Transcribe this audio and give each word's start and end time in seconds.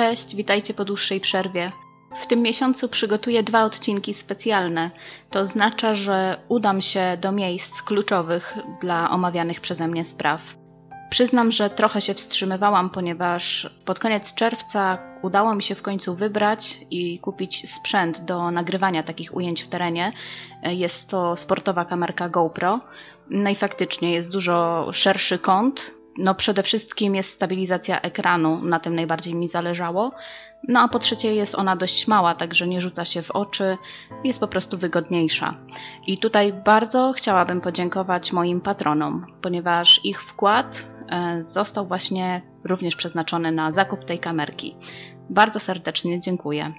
Cześć, 0.00 0.36
witajcie 0.36 0.74
po 0.74 0.84
dłuższej 0.84 1.20
przerwie. 1.20 1.72
W 2.20 2.26
tym 2.26 2.42
miesiącu 2.42 2.88
przygotuję 2.88 3.42
dwa 3.42 3.64
odcinki 3.64 4.14
specjalne. 4.14 4.90
To 5.30 5.40
oznacza, 5.40 5.94
że 5.94 6.40
udam 6.48 6.82
się 6.82 7.18
do 7.20 7.32
miejsc 7.32 7.82
kluczowych 7.82 8.54
dla 8.80 9.10
omawianych 9.10 9.60
przeze 9.60 9.88
mnie 9.88 10.04
spraw. 10.04 10.56
Przyznam, 11.10 11.52
że 11.52 11.70
trochę 11.70 12.00
się 12.00 12.14
wstrzymywałam, 12.14 12.90
ponieważ 12.90 13.70
pod 13.84 13.98
koniec 13.98 14.34
czerwca 14.34 14.98
udało 15.22 15.54
mi 15.54 15.62
się 15.62 15.74
w 15.74 15.82
końcu 15.82 16.14
wybrać 16.14 16.80
i 16.90 17.18
kupić 17.18 17.70
sprzęt 17.70 18.20
do 18.20 18.50
nagrywania 18.50 19.02
takich 19.02 19.36
ujęć 19.36 19.62
w 19.62 19.68
terenie. 19.68 20.12
Jest 20.62 21.08
to 21.08 21.36
sportowa 21.36 21.84
kamerka 21.84 22.28
GoPro. 22.28 22.80
No 23.30 23.50
i 23.50 23.54
faktycznie 23.54 24.12
jest 24.12 24.32
dużo 24.32 24.88
szerszy 24.92 25.38
kąt. 25.38 25.99
No 26.18 26.34
przede 26.34 26.62
wszystkim 26.62 27.14
jest 27.14 27.30
stabilizacja 27.30 28.00
ekranu, 28.00 28.62
na 28.62 28.80
tym 28.80 28.94
najbardziej 28.94 29.34
mi 29.34 29.48
zależało. 29.48 30.10
No 30.68 30.80
a 30.80 30.88
po 30.88 30.98
trzecie 30.98 31.34
jest 31.34 31.54
ona 31.54 31.76
dość 31.76 32.06
mała, 32.08 32.34
także 32.34 32.68
nie 32.68 32.80
rzuca 32.80 33.04
się 33.04 33.22
w 33.22 33.30
oczy, 33.30 33.78
jest 34.24 34.40
po 34.40 34.48
prostu 34.48 34.78
wygodniejsza. 34.78 35.54
I 36.06 36.18
tutaj 36.18 36.52
bardzo 36.52 37.12
chciałabym 37.12 37.60
podziękować 37.60 38.32
moim 38.32 38.60
patronom, 38.60 39.26
ponieważ 39.42 40.00
ich 40.04 40.22
wkład 40.22 40.88
e, 41.08 41.44
został 41.44 41.86
właśnie 41.86 42.42
również 42.64 42.96
przeznaczony 42.96 43.52
na 43.52 43.72
zakup 43.72 44.04
tej 44.04 44.18
kamerki. 44.18 44.76
Bardzo 45.30 45.60
serdecznie 45.60 46.20
dziękuję. 46.20 46.72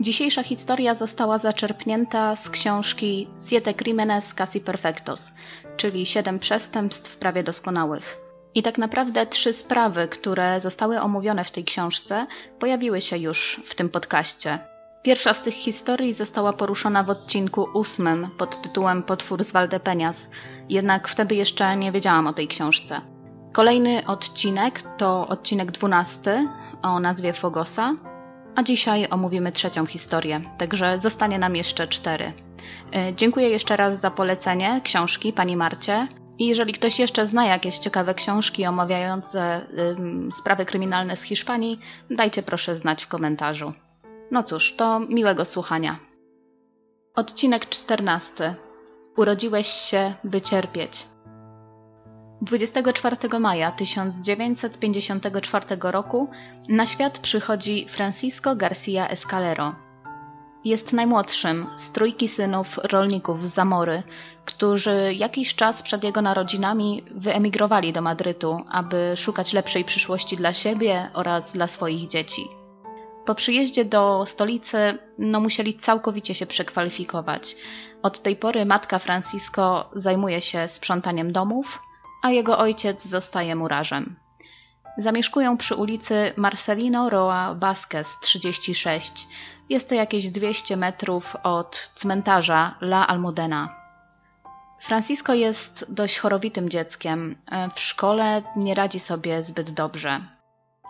Dzisiejsza 0.00 0.42
historia 0.42 0.94
została 0.94 1.38
zaczerpnięta 1.38 2.36
z 2.36 2.50
książki 2.50 3.28
Siete 3.48 3.74
Crímenes 3.74 4.34
Casi 4.34 4.60
Perfectos, 4.60 5.34
czyli 5.76 6.06
Siedem 6.06 6.38
przestępstw 6.38 7.16
prawie 7.16 7.42
doskonałych. 7.42 8.31
I 8.54 8.62
tak 8.62 8.78
naprawdę 8.78 9.26
trzy 9.26 9.52
sprawy, 9.52 10.08
które 10.08 10.60
zostały 10.60 11.00
omówione 11.00 11.44
w 11.44 11.50
tej 11.50 11.64
książce, 11.64 12.26
pojawiły 12.58 13.00
się 13.00 13.18
już 13.18 13.60
w 13.64 13.74
tym 13.74 13.88
podcaście. 13.88 14.58
Pierwsza 15.02 15.34
z 15.34 15.42
tych 15.42 15.54
historii 15.54 16.12
została 16.12 16.52
poruszona 16.52 17.02
w 17.02 17.10
odcinku 17.10 17.68
ósmym 17.74 18.28
pod 18.38 18.62
tytułem 18.62 19.02
Potwór 19.02 19.44
z 19.44 19.52
Valdepeñas, 19.52 20.28
jednak 20.68 21.08
wtedy 21.08 21.34
jeszcze 21.34 21.76
nie 21.76 21.92
wiedziałam 21.92 22.26
o 22.26 22.32
tej 22.32 22.48
książce. 22.48 23.00
Kolejny 23.52 24.06
odcinek 24.06 24.82
to 24.98 25.28
odcinek 25.28 25.70
dwunasty 25.70 26.48
o 26.82 27.00
nazwie 27.00 27.32
Fogosa, 27.32 27.92
a 28.56 28.62
dzisiaj 28.62 29.08
omówimy 29.10 29.52
trzecią 29.52 29.86
historię, 29.86 30.40
także 30.58 30.98
zostanie 30.98 31.38
nam 31.38 31.56
jeszcze 31.56 31.86
cztery. 31.86 32.32
E, 32.94 33.14
dziękuję 33.14 33.48
jeszcze 33.48 33.76
raz 33.76 34.00
za 34.00 34.10
polecenie 34.10 34.80
książki 34.84 35.32
pani 35.32 35.56
Marcie. 35.56 36.08
I 36.42 36.46
jeżeli 36.46 36.72
ktoś 36.72 36.98
jeszcze 36.98 37.26
zna 37.26 37.46
jakieś 37.46 37.78
ciekawe 37.78 38.14
książki 38.14 38.66
omawiające 38.66 39.66
y, 40.28 40.32
sprawy 40.32 40.64
kryminalne 40.64 41.16
z 41.16 41.22
Hiszpanii, 41.22 41.78
dajcie 42.10 42.42
proszę 42.42 42.76
znać 42.76 43.04
w 43.04 43.08
komentarzu. 43.08 43.72
No 44.30 44.42
cóż, 44.42 44.76
to 44.76 45.00
miłego 45.00 45.44
słuchania. 45.44 45.98
Odcinek 47.14 47.68
14. 47.68 48.54
Urodziłeś 49.16 49.66
się, 49.66 50.14
by 50.24 50.40
cierpieć. 50.40 51.06
24 52.40 53.38
maja 53.40 53.72
1954 53.72 55.66
roku 55.80 56.30
na 56.68 56.86
świat 56.86 57.18
przychodzi 57.18 57.86
Francisco 57.88 58.56
Garcia 58.56 59.08
Escalero, 59.08 59.74
jest 60.64 60.92
najmłodszym 60.92 61.66
z 61.76 61.92
trójki 61.92 62.28
synów 62.28 62.78
rolników 62.82 63.46
z 63.46 63.54
Zamory, 63.54 64.02
którzy 64.44 65.14
jakiś 65.16 65.54
czas 65.54 65.82
przed 65.82 66.04
jego 66.04 66.22
narodzinami 66.22 67.02
wyemigrowali 67.10 67.92
do 67.92 68.02
Madrytu, 68.02 68.64
aby 68.70 69.12
szukać 69.16 69.52
lepszej 69.52 69.84
przyszłości 69.84 70.36
dla 70.36 70.52
siebie 70.52 71.10
oraz 71.14 71.52
dla 71.52 71.66
swoich 71.66 72.08
dzieci. 72.08 72.42
Po 73.24 73.34
przyjeździe 73.34 73.84
do 73.84 74.26
stolicy 74.26 74.98
no, 75.18 75.40
musieli 75.40 75.74
całkowicie 75.74 76.34
się 76.34 76.46
przekwalifikować. 76.46 77.56
Od 78.02 78.20
tej 78.20 78.36
pory 78.36 78.64
matka 78.64 78.98
Francisco 78.98 79.90
zajmuje 79.92 80.40
się 80.40 80.68
sprzątaniem 80.68 81.32
domów, 81.32 81.82
a 82.22 82.30
jego 82.30 82.58
ojciec 82.58 83.04
zostaje 83.04 83.54
murarzem. 83.54 84.16
Zamieszkują 84.98 85.56
przy 85.56 85.76
ulicy 85.76 86.32
Marcelino 86.36 87.10
Roa 87.10 87.54
Vázquez 87.54 88.16
36. 88.20 89.28
Jest 89.68 89.88
to 89.88 89.94
jakieś 89.94 90.30
200 90.30 90.76
metrów 90.76 91.36
od 91.42 91.90
cmentarza 91.94 92.74
La 92.80 93.06
Almudena. 93.06 93.76
Francisco 94.80 95.34
jest 95.34 95.86
dość 95.88 96.18
chorowitym 96.18 96.68
dzieckiem. 96.68 97.36
W 97.74 97.80
szkole 97.80 98.42
nie 98.56 98.74
radzi 98.74 99.00
sobie 99.00 99.42
zbyt 99.42 99.70
dobrze. 99.70 100.20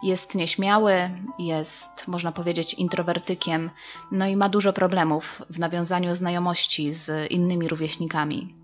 Jest 0.02 0.34
nieśmiały, 0.34 1.10
jest, 1.38 2.08
można 2.08 2.32
powiedzieć, 2.32 2.74
introwertykiem, 2.74 3.70
no 4.12 4.26
i 4.26 4.36
ma 4.36 4.48
dużo 4.48 4.72
problemów 4.72 5.42
w 5.50 5.58
nawiązaniu 5.58 6.14
znajomości 6.14 6.92
z 6.92 7.30
innymi 7.32 7.68
rówieśnikami. 7.68 8.54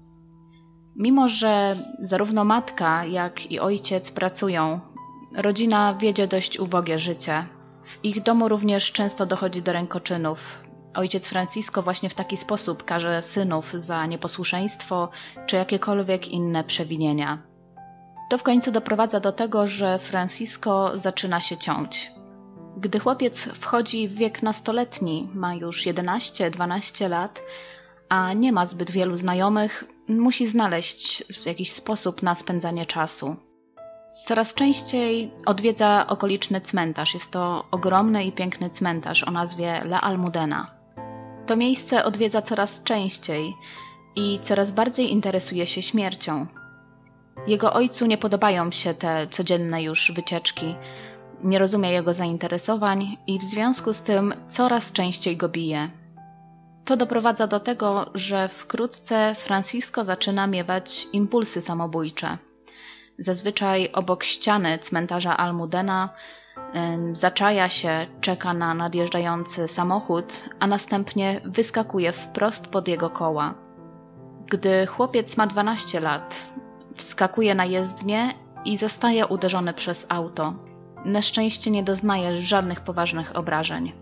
Mimo, 0.97 1.29
że 1.29 1.77
zarówno 2.01 2.45
matka, 2.45 3.05
jak 3.05 3.53
i 3.53 3.61
ojciec 3.61 4.13
pracują, 4.13 4.81
Rodzina 5.37 5.95
wiedzie 5.95 6.27
dość 6.27 6.59
ubogie 6.59 6.99
życie. 6.99 7.47
W 7.83 8.05
ich 8.05 8.23
domu 8.23 8.49
również 8.49 8.93
często 8.93 9.27
dochodzi 9.27 9.63
do 9.63 9.73
rękoczynów. 9.73 10.61
Ojciec 10.95 11.29
Francisco 11.29 11.83
właśnie 11.83 12.09
w 12.09 12.15
taki 12.15 12.37
sposób 12.37 12.85
karze 12.85 13.23
synów 13.23 13.73
za 13.73 14.07
nieposłuszeństwo 14.07 15.09
czy 15.47 15.57
jakiekolwiek 15.57 16.29
inne 16.29 16.65
przewinienia. 16.65 17.43
To 18.31 18.39
w 18.39 18.43
końcu 18.43 18.73
doprowadza 18.73 19.21
do 19.21 19.33
tego, 19.33 19.67
że 19.67 19.99
Francisco 19.99 20.91
zaczyna 20.95 21.41
się 21.41 21.57
ciąć. 21.57 22.11
Gdy 22.77 22.99
chłopiec 22.99 23.45
wchodzi 23.45 24.09
w 24.09 24.15
wiek 24.15 24.43
nastoletni, 24.43 25.29
ma 25.35 25.55
już 25.55 25.87
11-12 25.87 27.09
lat, 27.09 27.43
a 28.09 28.33
nie 28.33 28.53
ma 28.53 28.67
zbyt 28.67 28.91
wielu 28.91 29.17
znajomych, 29.17 29.85
musi 30.09 30.47
znaleźć 30.47 31.25
jakiś 31.47 31.73
sposób 31.73 32.23
na 32.23 32.35
spędzanie 32.35 32.87
czasu. 32.87 33.37
Coraz 34.25 34.55
częściej 34.55 35.31
odwiedza 35.47 36.07
okoliczny 36.09 36.61
cmentarz. 36.61 37.15
Jest 37.15 37.31
to 37.31 37.65
ogromny 37.71 38.25
i 38.25 38.33
piękny 38.33 38.71
cmentarz 38.71 39.25
o 39.25 39.31
nazwie 39.31 39.81
La 39.85 40.01
Almudena. 40.01 40.71
To 41.47 41.57
miejsce 41.57 42.05
odwiedza 42.05 42.43
coraz 42.43 42.83
częściej 42.83 43.55
i 44.17 44.39
coraz 44.39 44.73
bardziej 44.73 45.13
interesuje 45.13 45.67
się 45.67 45.83
śmiercią. 45.83 46.47
Jego 47.47 47.73
ojcu 47.73 48.07
nie 48.07 48.19
podobają 48.19 48.71
się 48.71 48.95
te 48.95 49.27
codzienne 49.27 49.83
już 49.83 50.13
wycieczki, 50.13 50.75
nie 51.45 51.59
rozumie 51.59 51.93
jego 51.93 52.13
zainteresowań 52.13 53.17
i 53.27 53.39
w 53.39 53.45
związku 53.45 53.93
z 53.93 54.03
tym 54.03 54.35
coraz 54.49 54.93
częściej 54.93 55.37
go 55.37 55.49
bije. 55.49 55.91
To 56.85 56.97
doprowadza 56.97 57.47
do 57.47 57.61
tego, 57.61 58.11
że 58.15 58.49
wkrótce 58.49 59.35
Francisco 59.35 60.05
zaczyna 60.05 60.47
miewać 60.47 61.07
impulsy 61.13 61.61
samobójcze. 61.61 62.39
Zazwyczaj 63.19 63.93
obok 63.93 64.25
ściany 64.25 64.79
cmentarza 64.79 65.37
Almudena 65.37 66.09
zaczaja 67.13 67.69
się, 67.69 68.07
czeka 68.21 68.55
na 68.55 68.75
nadjeżdżający 68.75 69.69
samochód, 69.69 70.45
a 70.61 70.67
następnie 70.67 71.41
wyskakuje 71.45 72.13
wprost 72.13 72.67
pod 72.67 72.89
jego 72.89 73.11
koła. 73.11 73.55
Gdy 74.47 74.87
chłopiec 74.87 75.37
ma 75.37 75.47
12 75.47 76.01
lat, 76.01 76.49
wskakuje 76.97 77.55
na 77.55 77.65
jezdnię 77.65 78.35
i 78.65 78.77
zostaje 78.77 79.27
uderzony 79.27 79.75
przez 79.75 80.07
auto. 80.09 80.55
Na 81.05 81.23
szczęście 81.23 81.71
nie 81.71 81.83
doznaje 81.83 82.37
żadnych 82.37 82.81
poważnych 82.81 83.37
obrażeń. 83.37 83.93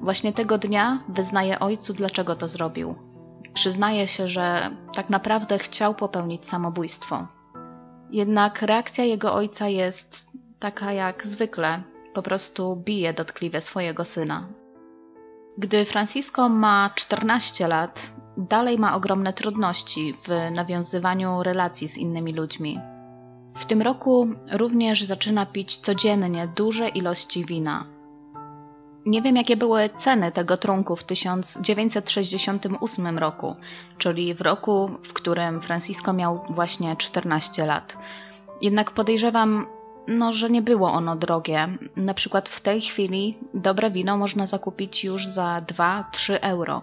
Właśnie 0.00 0.32
tego 0.32 0.58
dnia 0.58 0.98
wyznaje 1.08 1.58
ojcu, 1.58 1.92
dlaczego 1.92 2.36
to 2.36 2.48
zrobił. 2.48 2.94
Przyznaje 3.54 4.08
się, 4.08 4.28
że 4.28 4.70
tak 4.94 5.10
naprawdę 5.10 5.58
chciał 5.58 5.94
popełnić 5.94 6.46
samobójstwo. 6.46 7.26
Jednak 8.10 8.62
reakcja 8.62 9.04
jego 9.04 9.34
ojca 9.34 9.68
jest 9.68 10.30
taka 10.58 10.92
jak 10.92 11.26
zwykle, 11.26 11.82
po 12.14 12.22
prostu 12.22 12.76
bije 12.76 13.12
dotkliwie 13.12 13.60
swojego 13.60 14.04
syna. 14.04 14.48
Gdy 15.58 15.84
Francisco 15.84 16.48
ma 16.48 16.90
14 16.94 17.68
lat, 17.68 18.12
dalej 18.36 18.78
ma 18.78 18.94
ogromne 18.96 19.32
trudności 19.32 20.14
w 20.24 20.54
nawiązywaniu 20.54 21.42
relacji 21.42 21.88
z 21.88 21.98
innymi 21.98 22.32
ludźmi. 22.32 22.80
W 23.56 23.64
tym 23.64 23.82
roku 23.82 24.28
również 24.52 25.02
zaczyna 25.04 25.46
pić 25.46 25.78
codziennie 25.78 26.48
duże 26.56 26.88
ilości 26.88 27.44
wina. 27.44 27.95
Nie 29.06 29.22
wiem, 29.22 29.36
jakie 29.36 29.56
były 29.56 29.90
ceny 29.96 30.32
tego 30.32 30.56
trunku 30.56 30.96
w 30.96 31.04
1968 31.04 33.18
roku, 33.18 33.56
czyli 33.98 34.34
w 34.34 34.40
roku, 34.40 34.90
w 35.02 35.12
którym 35.12 35.60
Francisco 35.60 36.12
miał 36.12 36.44
właśnie 36.50 36.96
14 36.96 37.66
lat. 37.66 37.96
Jednak 38.60 38.90
podejrzewam, 38.90 39.66
no, 40.08 40.32
że 40.32 40.50
nie 40.50 40.62
było 40.62 40.92
ono 40.92 41.16
drogie. 41.16 41.68
Na 41.96 42.14
przykład 42.14 42.48
w 42.48 42.60
tej 42.60 42.80
chwili 42.80 43.38
dobre 43.54 43.90
wino 43.90 44.16
można 44.16 44.46
zakupić 44.46 45.04
już 45.04 45.26
za 45.26 45.60
2-3 45.66 46.38
euro. 46.40 46.82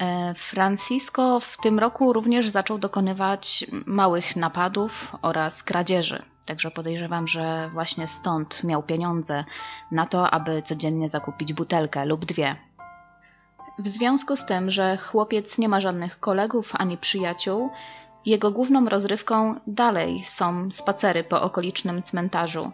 E, 0.00 0.34
Francisco 0.34 1.40
w 1.40 1.56
tym 1.56 1.78
roku 1.78 2.12
również 2.12 2.48
zaczął 2.48 2.78
dokonywać 2.78 3.66
małych 3.86 4.36
napadów 4.36 5.16
oraz 5.22 5.62
kradzieży. 5.62 6.22
Także 6.46 6.70
podejrzewam, 6.70 7.28
że 7.28 7.70
właśnie 7.72 8.06
stąd 8.06 8.64
miał 8.64 8.82
pieniądze 8.82 9.44
na 9.90 10.06
to, 10.06 10.30
aby 10.30 10.62
codziennie 10.62 11.08
zakupić 11.08 11.52
butelkę 11.52 12.04
lub 12.04 12.24
dwie. 12.24 12.56
W 13.78 13.88
związku 13.88 14.36
z 14.36 14.44
tym, 14.44 14.70
że 14.70 14.96
chłopiec 14.96 15.58
nie 15.58 15.68
ma 15.68 15.80
żadnych 15.80 16.20
kolegów 16.20 16.72
ani 16.74 16.98
przyjaciół, 16.98 17.70
jego 18.26 18.50
główną 18.50 18.88
rozrywką 18.88 19.60
dalej 19.66 20.24
są 20.24 20.70
spacery 20.70 21.24
po 21.24 21.42
okolicznym 21.42 22.02
cmentarzu, 22.02 22.72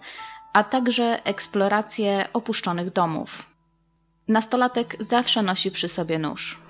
a 0.53 0.65
także 0.65 1.25
eksploracje 1.25 2.29
opuszczonych 2.33 2.93
domów. 2.93 3.43
Nastolatek 4.29 4.97
zawsze 5.01 5.43
nosi 5.43 5.71
przy 5.71 5.89
sobie 5.89 6.19
nóż. 6.19 6.67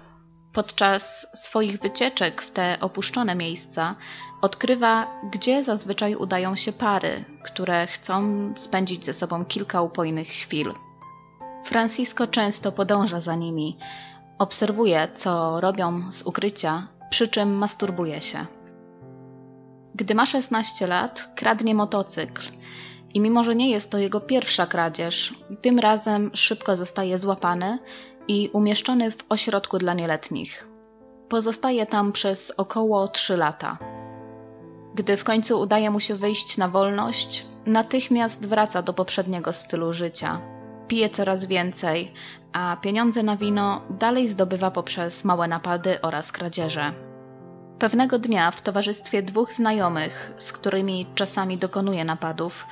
Podczas 0.52 1.26
swoich 1.34 1.80
wycieczek 1.80 2.42
w 2.42 2.50
te 2.50 2.78
opuszczone 2.80 3.34
miejsca 3.34 3.94
odkrywa, 4.42 5.20
gdzie 5.32 5.64
zazwyczaj 5.64 6.14
udają 6.14 6.56
się 6.56 6.72
pary, 6.72 7.24
które 7.44 7.86
chcą 7.86 8.22
spędzić 8.56 9.04
ze 9.04 9.12
sobą 9.12 9.44
kilka 9.44 9.82
upojnych 9.82 10.28
chwil. 10.28 10.72
Francisco 11.64 12.26
często 12.26 12.72
podąża 12.72 13.20
za 13.20 13.34
nimi, 13.34 13.78
obserwuje, 14.38 15.08
co 15.14 15.60
robią 15.60 16.12
z 16.12 16.22
ukrycia, 16.22 16.86
przy 17.10 17.28
czym 17.28 17.52
masturbuje 17.52 18.20
się. 18.20 18.46
Gdy 19.94 20.14
ma 20.14 20.26
16 20.26 20.86
lat, 20.86 21.32
kradnie 21.36 21.74
motocykl 21.74 22.42
i 23.14 23.20
mimo, 23.20 23.42
że 23.42 23.54
nie 23.54 23.70
jest 23.70 23.90
to 23.90 23.98
jego 23.98 24.20
pierwsza 24.20 24.66
kradzież, 24.66 25.34
tym 25.62 25.78
razem 25.78 26.30
szybko 26.34 26.76
zostaje 26.76 27.18
złapany 27.18 27.78
i 28.28 28.50
umieszczony 28.52 29.10
w 29.10 29.24
ośrodku 29.28 29.78
dla 29.78 29.94
nieletnich. 29.94 30.68
Pozostaje 31.28 31.86
tam 31.86 32.12
przez 32.12 32.50
około 32.50 33.08
3 33.08 33.36
lata. 33.36 33.78
Gdy 34.94 35.16
w 35.16 35.24
końcu 35.24 35.60
udaje 35.60 35.90
mu 35.90 36.00
się 36.00 36.14
wyjść 36.14 36.58
na 36.58 36.68
wolność, 36.68 37.46
natychmiast 37.66 38.48
wraca 38.48 38.82
do 38.82 38.92
poprzedniego 38.92 39.52
stylu 39.52 39.92
życia. 39.92 40.40
Pije 40.88 41.08
coraz 41.08 41.44
więcej, 41.44 42.12
a 42.52 42.76
pieniądze 42.76 43.22
na 43.22 43.36
wino 43.36 43.82
dalej 43.90 44.28
zdobywa 44.28 44.70
poprzez 44.70 45.24
małe 45.24 45.48
napady 45.48 46.00
oraz 46.00 46.32
kradzieże. 46.32 46.92
Pewnego 47.78 48.18
dnia 48.18 48.50
w 48.50 48.60
towarzystwie 48.60 49.22
dwóch 49.22 49.52
znajomych, 49.52 50.32
z 50.38 50.52
którymi 50.52 51.06
czasami 51.14 51.58
dokonuje 51.58 52.04
napadów, 52.04 52.66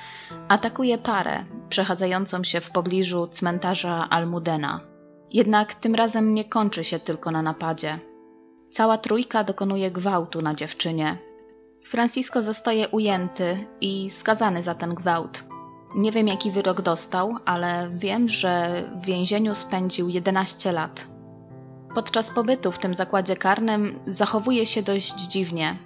atakuje 0.47 0.97
parę 0.97 1.45
przechadzającą 1.69 2.43
się 2.43 2.61
w 2.61 2.71
pobliżu 2.71 3.27
cmentarza 3.27 4.07
Almudena. 4.09 4.94
Jednak 5.35 5.75
tym 5.75 5.95
razem 5.95 6.33
nie 6.33 6.45
kończy 6.45 6.83
się 6.83 6.99
tylko 6.99 7.31
na 7.31 7.41
napadzie. 7.41 7.99
Cała 8.69 8.97
trójka 8.97 9.43
dokonuje 9.43 9.91
gwałtu 9.91 10.41
na 10.41 10.53
dziewczynie. 10.53 11.17
Francisco 11.85 12.41
zostaje 12.41 12.87
ujęty 12.89 13.67
i 13.81 14.09
skazany 14.09 14.63
za 14.63 14.75
ten 14.75 14.93
gwałt. 14.93 15.43
Nie 15.95 16.11
wiem, 16.11 16.27
jaki 16.27 16.51
wyrok 16.51 16.81
dostał, 16.81 17.35
ale 17.45 17.91
wiem, 17.93 18.29
że 18.29 18.83
w 19.01 19.05
więzieniu 19.05 19.55
spędził 19.55 20.09
11 20.09 20.71
lat. 20.71 21.07
Podczas 21.95 22.31
pobytu 22.31 22.71
w 22.71 22.79
tym 22.79 22.95
zakładzie 22.95 23.35
karnym 23.35 23.99
zachowuje 24.07 24.65
się 24.65 24.83
dość 24.83 25.19
dziwnie. 25.19 25.77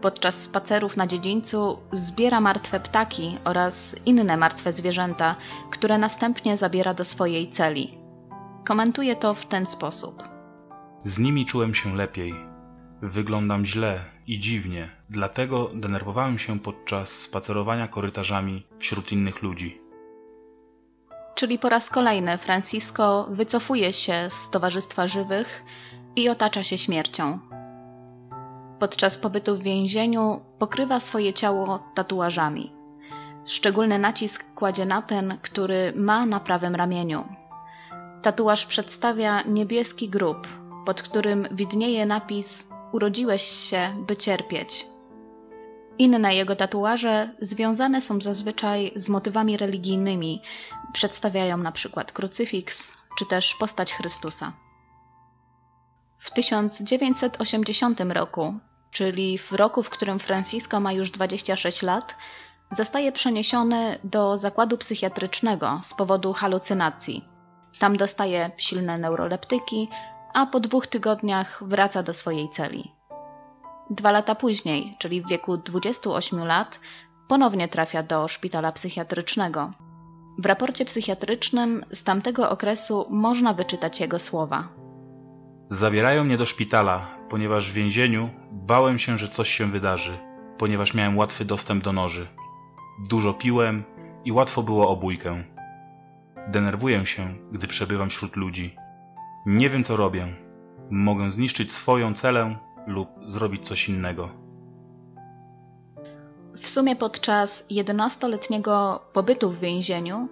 Podczas 0.00 0.42
spacerów 0.42 0.96
na 0.96 1.06
dziedzińcu 1.06 1.78
zbiera 1.92 2.40
martwe 2.40 2.80
ptaki 2.80 3.38
oraz 3.44 3.96
inne 4.06 4.36
martwe 4.36 4.72
zwierzęta, 4.72 5.36
które 5.70 5.98
następnie 5.98 6.56
zabiera 6.56 6.94
do 6.94 7.04
swojej 7.04 7.48
celi. 7.48 8.05
Komentuje 8.66 9.16
to 9.16 9.34
w 9.34 9.46
ten 9.46 9.66
sposób. 9.66 10.22
Z 11.02 11.18
nimi 11.18 11.44
czułem 11.44 11.74
się 11.74 11.96
lepiej. 11.96 12.34
Wyglądam 13.02 13.66
źle 13.66 14.00
i 14.26 14.38
dziwnie, 14.38 14.90
dlatego 15.10 15.70
denerwowałem 15.74 16.38
się 16.38 16.60
podczas 16.60 17.08
spacerowania 17.10 17.88
korytarzami 17.88 18.66
wśród 18.78 19.12
innych 19.12 19.42
ludzi. 19.42 19.80
Czyli 21.34 21.58
po 21.58 21.68
raz 21.68 21.90
kolejny 21.90 22.38
Francisco 22.38 23.28
wycofuje 23.30 23.92
się 23.92 24.26
z 24.30 24.50
Towarzystwa 24.50 25.06
Żywych 25.06 25.64
i 26.16 26.28
otacza 26.28 26.62
się 26.62 26.78
śmiercią. 26.78 27.38
Podczas 28.78 29.18
pobytu 29.18 29.56
w 29.56 29.62
więzieniu 29.62 30.40
pokrywa 30.58 31.00
swoje 31.00 31.34
ciało 31.34 31.78
tatuażami. 31.94 32.72
Szczególny 33.44 33.98
nacisk 33.98 34.54
kładzie 34.54 34.86
na 34.86 35.02
ten, 35.02 35.38
który 35.42 35.92
ma 35.96 36.26
na 36.26 36.40
prawym 36.40 36.74
ramieniu. 36.74 37.45
Tatuaż 38.26 38.66
przedstawia 38.66 39.42
niebieski 39.42 40.08
grób, 40.08 40.48
pod 40.86 41.02
którym 41.02 41.48
widnieje 41.50 42.06
napis 42.06 42.64
Urodziłeś 42.92 43.42
się, 43.42 44.04
by 44.06 44.16
cierpieć. 44.16 44.86
Inne 45.98 46.34
jego 46.34 46.56
tatuaże 46.56 47.30
związane 47.40 48.00
są 48.00 48.20
zazwyczaj 48.20 48.92
z 48.96 49.08
motywami 49.08 49.56
religijnymi, 49.56 50.42
przedstawiają 50.92 51.56
na 51.56 51.72
przykład 51.72 52.12
krucyfiks 52.12 52.94
czy 53.18 53.26
też 53.26 53.54
postać 53.54 53.94
Chrystusa. 53.94 54.52
W 56.18 56.30
1980 56.30 58.00
roku, 58.00 58.54
czyli 58.90 59.38
w 59.38 59.52
roku, 59.52 59.82
w 59.82 59.90
którym 59.90 60.18
Francisco 60.18 60.80
ma 60.80 60.92
już 60.92 61.10
26 61.10 61.82
lat, 61.82 62.16
zostaje 62.70 63.12
przeniesiony 63.12 63.98
do 64.04 64.38
zakładu 64.38 64.78
psychiatrycznego 64.78 65.80
z 65.84 65.94
powodu 65.94 66.32
halucynacji. 66.32 67.35
Tam 67.78 67.96
dostaje 67.96 68.50
silne 68.56 68.98
neuroleptyki, 68.98 69.88
a 70.34 70.46
po 70.46 70.60
dwóch 70.60 70.86
tygodniach 70.86 71.62
wraca 71.66 72.02
do 72.02 72.12
swojej 72.12 72.48
celi. 72.48 72.92
Dwa 73.90 74.12
lata 74.12 74.34
później, 74.34 74.96
czyli 74.98 75.22
w 75.22 75.28
wieku 75.28 75.56
28 75.56 76.44
lat, 76.44 76.80
ponownie 77.28 77.68
trafia 77.68 78.02
do 78.02 78.28
szpitala 78.28 78.72
psychiatrycznego. 78.72 79.70
W 80.38 80.46
raporcie 80.46 80.84
psychiatrycznym 80.84 81.84
z 81.90 82.04
tamtego 82.04 82.50
okresu 82.50 83.06
można 83.10 83.54
wyczytać 83.54 84.00
jego 84.00 84.18
słowa. 84.18 84.68
Zabierają 85.70 86.24
mnie 86.24 86.36
do 86.36 86.46
szpitala, 86.46 87.06
ponieważ 87.28 87.70
w 87.70 87.74
więzieniu 87.74 88.30
bałem 88.52 88.98
się, 88.98 89.18
że 89.18 89.28
coś 89.28 89.48
się 89.50 89.70
wydarzy, 89.70 90.18
ponieważ 90.58 90.94
miałem 90.94 91.16
łatwy 91.16 91.44
dostęp 91.44 91.84
do 91.84 91.92
noży. 91.92 92.26
Dużo 93.10 93.34
piłem 93.34 93.84
i 94.24 94.32
łatwo 94.32 94.62
było 94.62 94.88
o 94.88 94.96
bójkę. 94.96 95.44
Denerwuję 96.48 97.06
się, 97.06 97.34
gdy 97.52 97.66
przebywam 97.66 98.10
wśród 98.10 98.36
ludzi. 98.36 98.76
Nie 99.46 99.70
wiem, 99.70 99.84
co 99.84 99.96
robię. 99.96 100.26
Mogę 100.90 101.30
zniszczyć 101.30 101.72
swoją 101.72 102.14
celę 102.14 102.58
lub 102.86 103.08
zrobić 103.26 103.66
coś 103.66 103.88
innego. 103.88 104.30
W 106.60 106.68
sumie 106.68 106.96
podczas 106.96 107.66
11-letniego 107.70 109.00
pobytu 109.12 109.50
w 109.50 109.58
więzieniu 109.58 110.28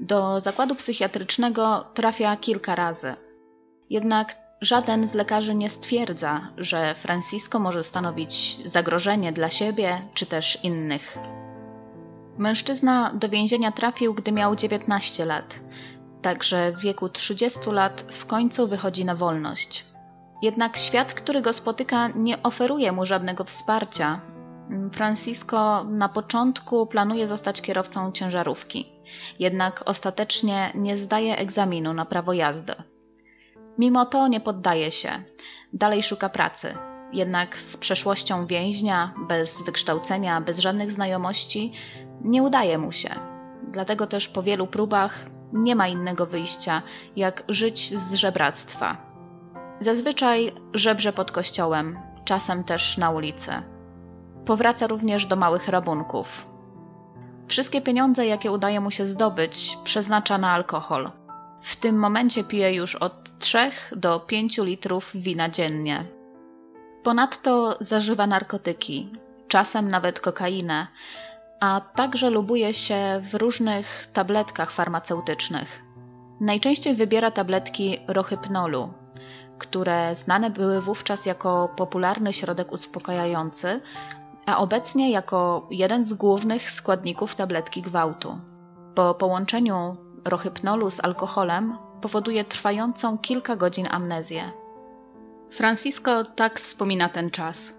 do 0.00 0.40
zakładu 0.40 0.74
psychiatrycznego 0.74 1.84
trafia 1.94 2.36
kilka 2.36 2.74
razy. 2.74 3.14
Jednak 3.90 4.36
żaden 4.60 5.06
z 5.06 5.14
lekarzy 5.14 5.54
nie 5.54 5.68
stwierdza, 5.68 6.48
że 6.56 6.94
Francisco 6.94 7.58
może 7.58 7.82
stanowić 7.82 8.58
zagrożenie 8.64 9.32
dla 9.32 9.50
siebie 9.50 10.08
czy 10.14 10.26
też 10.26 10.58
innych. 10.64 11.18
Mężczyzna 12.38 13.12
do 13.14 13.28
więzienia 13.28 13.72
trafił, 13.72 14.14
gdy 14.14 14.32
miał 14.32 14.56
19 14.56 15.24
lat, 15.24 15.60
także 16.22 16.72
w 16.72 16.80
wieku 16.80 17.08
30 17.08 17.70
lat 17.70 18.04
w 18.12 18.26
końcu 18.26 18.68
wychodzi 18.68 19.04
na 19.04 19.14
wolność. 19.14 19.86
Jednak 20.42 20.76
świat, 20.76 21.14
który 21.14 21.42
go 21.42 21.52
spotyka, 21.52 22.08
nie 22.08 22.42
oferuje 22.42 22.92
mu 22.92 23.06
żadnego 23.06 23.44
wsparcia. 23.44 24.20
Francisco 24.92 25.84
na 25.84 26.08
początku 26.08 26.86
planuje 26.86 27.26
zostać 27.26 27.60
kierowcą 27.60 28.12
ciężarówki, 28.12 28.92
jednak 29.38 29.82
ostatecznie 29.86 30.72
nie 30.74 30.96
zdaje 30.96 31.36
egzaminu 31.36 31.92
na 31.92 32.04
prawo 32.04 32.32
jazdy. 32.32 32.74
Mimo 33.78 34.06
to 34.06 34.28
nie 34.28 34.40
poddaje 34.40 34.92
się, 34.92 35.10
dalej 35.72 36.02
szuka 36.02 36.28
pracy. 36.28 36.74
Jednak 37.14 37.60
z 37.60 37.76
przeszłością 37.76 38.46
więźnia, 38.46 39.14
bez 39.28 39.62
wykształcenia, 39.62 40.40
bez 40.40 40.58
żadnych 40.58 40.92
znajomości, 40.92 41.72
nie 42.20 42.42
udaje 42.42 42.78
mu 42.78 42.92
się. 42.92 43.10
Dlatego 43.62 44.06
też 44.06 44.28
po 44.28 44.42
wielu 44.42 44.66
próbach 44.66 45.26
nie 45.52 45.76
ma 45.76 45.88
innego 45.88 46.26
wyjścia, 46.26 46.82
jak 47.16 47.44
żyć 47.48 47.98
z 47.98 48.14
żebractwa. 48.14 48.96
Zazwyczaj 49.80 50.52
żebrze 50.72 51.12
pod 51.12 51.32
kościołem, 51.32 51.98
czasem 52.24 52.64
też 52.64 52.98
na 52.98 53.10
ulicy. 53.10 53.52
Powraca 54.44 54.86
również 54.86 55.26
do 55.26 55.36
małych 55.36 55.68
rabunków. 55.68 56.46
Wszystkie 57.48 57.80
pieniądze, 57.80 58.26
jakie 58.26 58.52
udaje 58.52 58.80
mu 58.80 58.90
się 58.90 59.06
zdobyć, 59.06 59.78
przeznacza 59.84 60.38
na 60.38 60.50
alkohol. 60.50 61.10
W 61.62 61.76
tym 61.76 61.98
momencie 61.98 62.44
pije 62.44 62.74
już 62.74 62.96
od 62.96 63.38
3 63.38 63.58
do 63.96 64.20
5 64.20 64.58
litrów 64.58 65.10
wina 65.14 65.48
dziennie. 65.48 66.04
Ponadto 67.04 67.76
zażywa 67.80 68.26
narkotyki, 68.26 69.12
czasem 69.48 69.90
nawet 69.90 70.20
kokainę, 70.20 70.86
a 71.60 71.80
także 71.80 72.30
lubuje 72.30 72.74
się 72.74 73.22
w 73.30 73.34
różnych 73.34 74.06
tabletkach 74.12 74.70
farmaceutycznych. 74.70 75.82
Najczęściej 76.40 76.94
wybiera 76.94 77.30
tabletki 77.30 77.98
rohypnolu, 78.08 78.92
które 79.58 80.14
znane 80.14 80.50
były 80.50 80.80
wówczas 80.80 81.26
jako 81.26 81.68
popularny 81.76 82.32
środek 82.32 82.72
uspokajający, 82.72 83.80
a 84.46 84.58
obecnie 84.58 85.10
jako 85.10 85.66
jeden 85.70 86.04
z 86.04 86.14
głównych 86.14 86.70
składników 86.70 87.34
tabletki 87.34 87.82
gwałtu. 87.82 88.38
Po 88.94 89.14
połączeniu 89.14 89.96
rohypnolu 90.24 90.90
z 90.90 91.04
alkoholem 91.04 91.78
powoduje 92.00 92.44
trwającą 92.44 93.18
kilka 93.18 93.56
godzin 93.56 93.88
amnezję. 93.90 94.63
Francisco 95.50 96.24
tak 96.24 96.60
wspomina 96.60 97.08
ten 97.08 97.30
czas. 97.30 97.74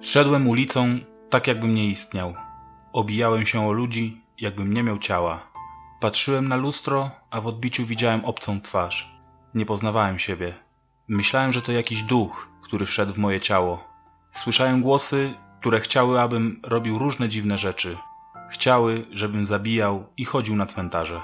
Szedłem 0.00 0.48
ulicą 0.48 0.98
tak, 1.30 1.46
jakbym 1.46 1.74
nie 1.74 1.86
istniał. 1.86 2.34
Obijałem 2.92 3.46
się 3.46 3.68
o 3.68 3.72
ludzi, 3.72 4.20
jakbym 4.40 4.74
nie 4.74 4.82
miał 4.82 4.98
ciała. 4.98 5.46
Patrzyłem 6.00 6.48
na 6.48 6.56
lustro, 6.56 7.10
a 7.30 7.40
w 7.40 7.46
odbiciu 7.46 7.86
widziałem 7.86 8.24
obcą 8.24 8.60
twarz. 8.60 9.14
Nie 9.54 9.66
poznawałem 9.66 10.18
siebie. 10.18 10.54
Myślałem, 11.08 11.52
że 11.52 11.62
to 11.62 11.72
jakiś 11.72 12.02
duch, 12.02 12.48
który 12.62 12.86
wszedł 12.86 13.12
w 13.12 13.18
moje 13.18 13.40
ciało. 13.40 13.84
Słyszałem 14.30 14.82
głosy, 14.82 15.34
które 15.60 15.80
chciały, 15.80 16.20
abym 16.20 16.60
robił 16.62 16.98
różne 16.98 17.28
dziwne 17.28 17.58
rzeczy. 17.58 17.96
Chciały, 18.50 19.06
żebym 19.10 19.44
zabijał 19.46 20.06
i 20.16 20.24
chodził 20.24 20.56
na 20.56 20.66
cmentarze. 20.66 21.20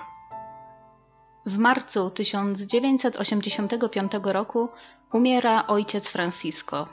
W 1.47 1.59
marcu 1.59 2.11
1985 2.11 4.13
roku 4.23 4.69
umiera 5.13 5.67
ojciec 5.67 6.11
Francisco. 6.11 6.89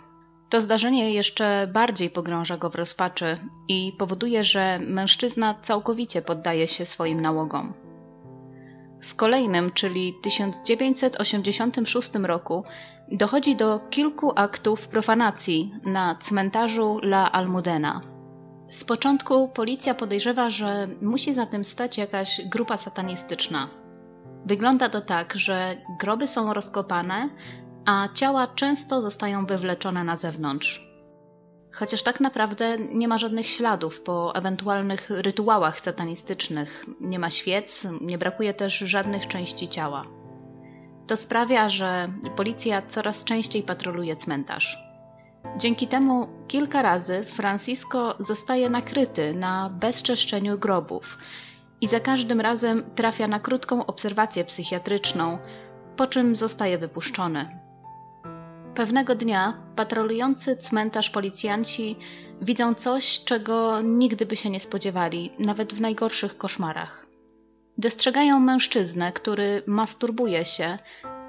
To 0.49 0.61
zdarzenie 0.61 1.13
jeszcze 1.13 1.69
bardziej 1.73 2.09
pogrąża 2.09 2.57
go 2.57 2.69
w 2.69 2.75
rozpaczy 2.75 3.37
i 3.67 3.93
powoduje, 3.97 4.43
że 4.43 4.79
mężczyzna 4.79 5.55
całkowicie 5.61 6.21
poddaje 6.21 6.67
się 6.67 6.85
swoim 6.85 7.21
nałogom. 7.21 7.73
W 9.01 9.15
kolejnym, 9.15 9.71
czyli 9.71 10.13
1986 10.21 12.15
roku, 12.15 12.63
dochodzi 13.11 13.55
do 13.55 13.79
kilku 13.89 14.31
aktów 14.35 14.87
profanacji 14.87 15.71
na 15.83 16.15
cmentarzu 16.15 16.99
La 17.03 17.31
Almudena. 17.31 18.01
Z 18.69 18.83
początku 18.83 19.47
policja 19.47 19.93
podejrzewa, 19.93 20.49
że 20.49 20.87
musi 21.01 21.33
za 21.33 21.45
tym 21.45 21.63
stać 21.63 21.97
jakaś 21.97 22.41
grupa 22.45 22.77
satanistyczna. 22.77 23.86
Wygląda 24.47 24.89
to 24.89 25.01
tak, 25.01 25.33
że 25.35 25.77
groby 25.99 26.27
są 26.27 26.53
rozkopane, 26.53 27.29
a 27.85 28.07
ciała 28.13 28.47
często 28.47 29.01
zostają 29.01 29.45
wywleczone 29.45 30.03
na 30.03 30.17
zewnątrz. 30.17 30.87
Chociaż 31.73 32.03
tak 32.03 32.19
naprawdę 32.19 32.77
nie 32.77 33.07
ma 33.07 33.17
żadnych 33.17 33.47
śladów 33.47 34.01
po 34.01 34.35
ewentualnych 34.35 35.09
rytuałach 35.09 35.79
satanistycznych, 35.79 36.85
nie 37.01 37.19
ma 37.19 37.29
świec, 37.29 37.87
nie 38.01 38.17
brakuje 38.17 38.53
też 38.53 38.77
żadnych 38.77 39.27
części 39.27 39.67
ciała. 39.67 40.03
To 41.07 41.17
sprawia, 41.17 41.69
że 41.69 42.07
policja 42.35 42.81
coraz 42.81 43.23
częściej 43.23 43.63
patroluje 43.63 44.15
cmentarz. 44.15 44.77
Dzięki 45.57 45.87
temu 45.87 46.27
kilka 46.47 46.81
razy 46.81 47.23
Francisco 47.23 48.15
zostaje 48.19 48.69
nakryty 48.69 49.33
na 49.33 49.69
bezczeszczeniu 49.69 50.57
grobów 50.57 51.17
i 51.81 51.87
za 51.87 51.99
każdym 51.99 52.41
razem 52.41 52.83
trafia 52.95 53.27
na 53.27 53.39
krótką 53.39 53.85
obserwację 53.85 54.45
psychiatryczną, 54.45 55.37
po 55.95 56.07
czym 56.07 56.35
zostaje 56.35 56.77
wypuszczony. 56.77 57.59
Pewnego 58.75 59.15
dnia 59.15 59.53
patrolujący 59.75 60.57
cmentarz 60.57 61.09
policjanci 61.09 61.95
widzą 62.41 62.73
coś, 62.73 63.23
czego 63.23 63.81
nigdy 63.81 64.25
by 64.25 64.35
się 64.35 64.49
nie 64.49 64.59
spodziewali, 64.59 65.31
nawet 65.39 65.73
w 65.73 65.81
najgorszych 65.81 66.37
koszmarach. 66.37 67.07
Dostrzegają 67.77 68.39
mężczyznę, 68.39 69.11
który 69.11 69.63
masturbuje 69.67 70.45
się, 70.45 70.77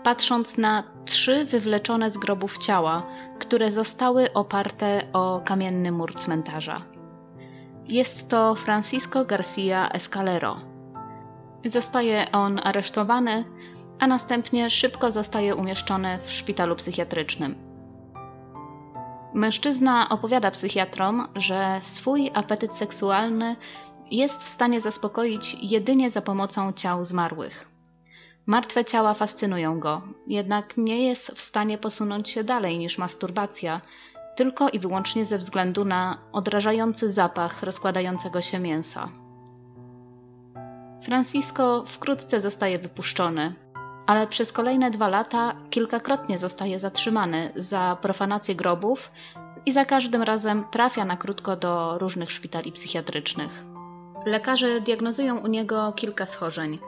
patrząc 0.03 0.59
na 0.59 0.85
trzy 1.05 1.45
wywleczone 1.45 2.11
z 2.11 2.19
grobów 2.19 2.59
ciała, 2.59 3.07
które 3.39 3.73
zostały 3.73 4.33
oparte 4.33 5.03
o 5.13 5.41
kamienny 5.45 5.93
mur 5.93 6.15
cmentarza. 6.15 6.98
Jest 7.89 8.29
to 8.29 8.55
Francisco 8.55 9.25
Garcia 9.25 9.89
Escalero. 9.89 10.57
Zostaje 11.65 12.33
on 12.33 12.61
aresztowany 12.65 13.45
a 13.99 14.07
następnie 14.07 14.71
szybko 14.71 15.11
zostaje 15.11 15.55
umieszczony 15.55 16.19
w 16.25 16.33
szpitalu 16.33 16.77
psychiatrycznym. 16.77 17.55
Mężczyzna 19.35 20.09
opowiada 20.09 20.51
psychiatrom, 20.51 21.29
że 21.37 21.79
swój 21.81 22.31
apetyt 22.35 22.77
seksualny 22.77 23.57
jest 24.11 24.43
w 24.43 24.49
stanie 24.49 24.81
zaspokoić 24.81 25.57
jedynie 25.63 26.11
za 26.11 26.23
pomocą 26.23 26.73
ciał 26.73 27.05
zmarłych. 27.05 27.69
Martwe 28.47 28.85
ciała 28.85 29.15
fascynują 29.15 29.81
go, 29.81 30.03
jednak 30.27 30.77
nie 30.77 31.07
jest 31.07 31.31
w 31.31 31.41
stanie 31.41 31.79
posunąć 31.79 32.29
się 32.29 32.45
dalej 32.45 32.79
niż 32.79 32.99
masturbacja, 32.99 33.81
tylko 34.39 34.69
i 34.69 34.79
wyłącznie 34.79 35.25
ze 35.25 35.39
względu 35.39 35.85
na 35.85 36.19
odrażający 36.33 37.11
zapach 37.11 37.63
rozkładającego 37.63 38.41
się 38.41 38.59
mięsa. 38.59 39.09
Francisco 41.03 41.85
wkrótce 41.87 42.41
zostaje 42.41 42.79
wypuszczony, 42.79 43.55
ale 44.07 44.27
przez 44.27 44.53
kolejne 44.53 44.91
dwa 44.91 45.09
lata 45.09 45.55
kilkakrotnie 45.71 46.39
zostaje 46.39 46.79
zatrzymany 46.79 47.53
za 47.57 47.97
profanację 48.01 48.55
grobów 48.55 49.11
i 49.67 49.73
za 49.73 49.85
każdym 49.85 50.23
razem 50.23 50.65
trafia 50.71 51.05
na 51.05 51.17
krótko 51.17 51.57
do 51.57 51.99
różnych 51.99 52.33
szpitali 52.33 52.73
psychiatrycznych. 52.73 53.65
Lekarze 54.27 54.81
diagnozują 54.81 55.39
u 55.39 55.47
niego 55.47 55.93
kilka 55.93 56.27
schorzeń: 56.27 56.79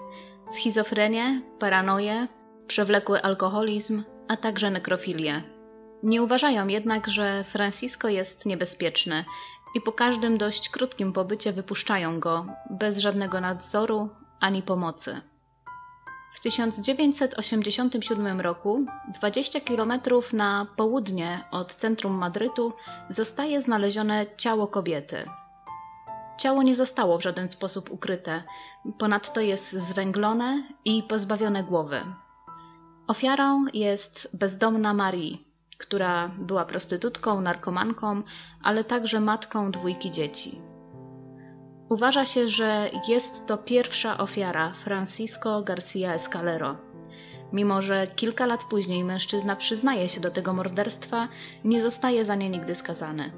schizofrenię, 0.48 1.42
paranoję, 1.58 2.28
przewlekły 2.66 3.22
alkoholizm, 3.22 4.02
a 4.28 4.36
także 4.36 4.70
nekrofilię. 4.70 5.59
Nie 6.02 6.22
uważają 6.22 6.66
jednak, 6.66 7.08
że 7.08 7.44
Francisco 7.44 8.08
jest 8.08 8.46
niebezpieczny 8.46 9.24
i 9.74 9.80
po 9.80 9.92
każdym 9.92 10.38
dość 10.38 10.68
krótkim 10.68 11.12
pobycie 11.12 11.52
wypuszczają 11.52 12.20
go 12.20 12.46
bez 12.70 12.98
żadnego 12.98 13.40
nadzoru 13.40 14.08
ani 14.40 14.62
pomocy. 14.62 15.20
W 16.32 16.40
1987 16.40 18.40
roku, 18.40 18.86
20 19.14 19.60
km 19.60 19.92
na 20.32 20.66
południe 20.76 21.44
od 21.50 21.74
centrum 21.74 22.12
Madrytu, 22.12 22.72
zostaje 23.08 23.60
znalezione 23.60 24.26
ciało 24.36 24.68
kobiety. 24.68 25.24
Ciało 26.38 26.62
nie 26.62 26.74
zostało 26.74 27.18
w 27.18 27.22
żaden 27.22 27.48
sposób 27.48 27.90
ukryte, 27.90 28.42
ponadto 28.98 29.40
jest 29.40 29.72
zwęglone 29.72 30.62
i 30.84 31.02
pozbawione 31.02 31.64
głowy. 31.64 32.00
Ofiarą 33.06 33.64
jest 33.72 34.36
bezdomna 34.38 34.94
Marie, 34.94 35.49
która 35.80 36.28
była 36.38 36.64
prostytutką, 36.64 37.40
narkomanką, 37.40 38.22
ale 38.62 38.84
także 38.84 39.20
matką 39.20 39.70
dwójki 39.70 40.10
dzieci. 40.10 40.60
Uważa 41.88 42.24
się, 42.24 42.48
że 42.48 42.90
jest 43.08 43.46
to 43.46 43.58
pierwsza 43.58 44.18
ofiara 44.18 44.72
Francisco 44.72 45.62
Garcia 45.62 46.14
Escalero. 46.14 46.76
Mimo, 47.52 47.82
że 47.82 48.06
kilka 48.06 48.46
lat 48.46 48.64
później 48.64 49.04
mężczyzna 49.04 49.56
przyznaje 49.56 50.08
się 50.08 50.20
do 50.20 50.30
tego 50.30 50.52
morderstwa, 50.52 51.28
nie 51.64 51.82
zostaje 51.82 52.24
za 52.24 52.34
nie 52.34 52.50
nigdy 52.50 52.74
skazany. 52.74 53.32